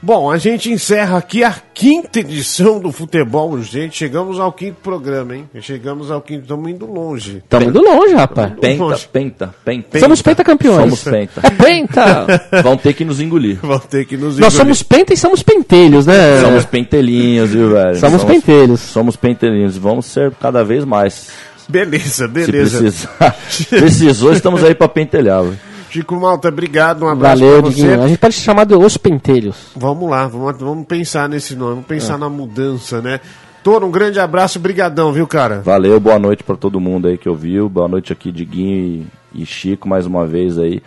[0.04, 3.96] Bom, a gente encerra aqui a quinta edição do Futebol Urgente.
[3.98, 5.48] Chegamos ao quinto programa, hein?
[5.60, 7.36] Chegamos ao quinto, estamos indo longe.
[7.36, 8.52] Estamos indo longe, rapaz.
[8.60, 9.08] Penta, Longe.
[9.12, 10.00] penta, penta.
[10.00, 10.80] Somos pentacampeões.
[10.80, 11.40] Somos penta.
[11.44, 12.26] É penta!
[12.64, 13.58] Vão ter que nos engolir.
[13.62, 14.56] Vão ter que nos Nós engolir.
[14.58, 16.40] somos penta e somos pentelhos, né?
[16.40, 17.96] Somos pentelinhos, viu, velho?
[18.00, 18.80] Somos pentelhos.
[18.80, 19.76] Somos pentelinhos.
[19.78, 21.28] Vamos ser cada vez mais.
[21.68, 22.78] Beleza, Se beleza.
[22.80, 23.36] precisar.
[23.70, 25.58] Precisou, estamos aí pra pentelhar, velho.
[25.92, 27.82] Chico Malta, obrigado, um abraço Valeu, pra você.
[27.82, 28.02] Diguinho.
[28.02, 29.56] A gente pode se chamar de Os Pentelhos.
[29.76, 31.88] Vamos lá, vamos, vamos pensar nesse nome, vamos É.
[31.88, 33.20] pensar na mudança, né?
[33.62, 35.60] Toro, um grande abraço, brigadão, viu, cara?
[35.60, 37.68] Valeu, boa noite pra todo mundo aí que ouviu.
[37.68, 40.82] Boa noite aqui, Diguinho e, e Chico, mais uma vez aí.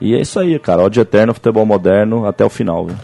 [0.00, 0.82] E é isso aí, cara.
[0.82, 2.96] Ódio eterno, futebol moderno, até o final, viu?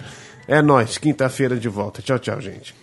[0.48, 2.00] É nóis, quinta-feira de volta.
[2.00, 2.74] Tchau, tchau, gente.